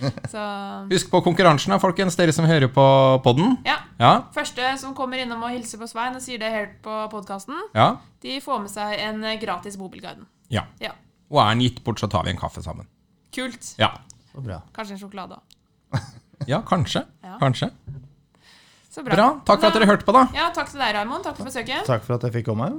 Så 0.32 0.42
Husk 0.90 1.10
på 1.12 1.20
konkurransen, 1.24 1.74
folkens, 1.82 2.16
dere 2.18 2.32
som 2.36 2.46
hører 2.48 2.68
på 2.72 2.84
podden. 3.24 3.58
ja. 3.66 3.78
Ja, 4.00 4.12
Første 4.32 4.64
som 4.80 4.94
kommer 4.96 5.20
innom 5.20 5.42
og 5.44 5.50
hilser 5.52 5.76
på 5.82 5.84
Svein 5.90 6.14
og 6.16 6.22
sier 6.24 6.38
det 6.40 6.48
helt 6.54 6.78
på 6.80 6.94
podkasten, 7.12 7.58
ja, 7.76 7.90
de 8.24 8.38
får 8.40 8.62
med 8.62 8.70
seg 8.72 8.94
en 9.04 9.18
eh, 9.28 9.36
gratis 9.42 9.76
bobilguiden. 9.76 10.24
ja. 10.48 10.62
Ja. 10.80 10.94
Og 11.30 11.38
er 11.44 11.50
den 11.52 11.60
gitt 11.66 11.82
bort, 11.84 12.00
så 12.00 12.08
tar 12.10 12.24
vi 12.24 12.32
en 12.32 12.40
kaffe 12.40 12.62
sammen. 12.64 12.88
Kult. 13.30 13.74
Ja, 13.78 13.90
Så 14.32 14.40
bra. 14.42 14.62
Kanskje 14.74 14.96
en 14.96 15.02
sjokolade 15.02 15.36
òg. 15.36 16.00
ja 16.50 16.62
kanskje. 16.66 17.04
Ja. 17.22 17.36
Kanskje. 17.38 17.68
Så 18.90 19.04
bra. 19.06 19.14
Bra. 19.14 19.28
Takk 19.46 19.60
for 19.60 19.68
at 19.68 19.76
dere 19.78 19.86
hørte 19.92 20.08
på, 20.08 20.16
da. 20.16 20.24
Ja, 20.34 20.48
takk 20.56 20.72
til 20.72 20.80
deg, 20.82 20.96
Raymond. 20.96 21.22
Takk 21.28 21.36
for 21.38 21.46
besøket. 21.46 21.84
Takk 21.86 22.02
for 22.08 22.16
at 22.16 22.24
jeg 22.26 22.40
fikk 22.40 22.48
komme. 22.50 22.70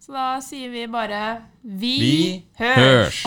Så 0.00 0.14
da 0.16 0.28
sier 0.44 0.70
vi 0.72 0.86
bare 0.88 1.20
Vi, 1.60 1.96
Vi 2.00 2.44
hørs. 2.62 3.24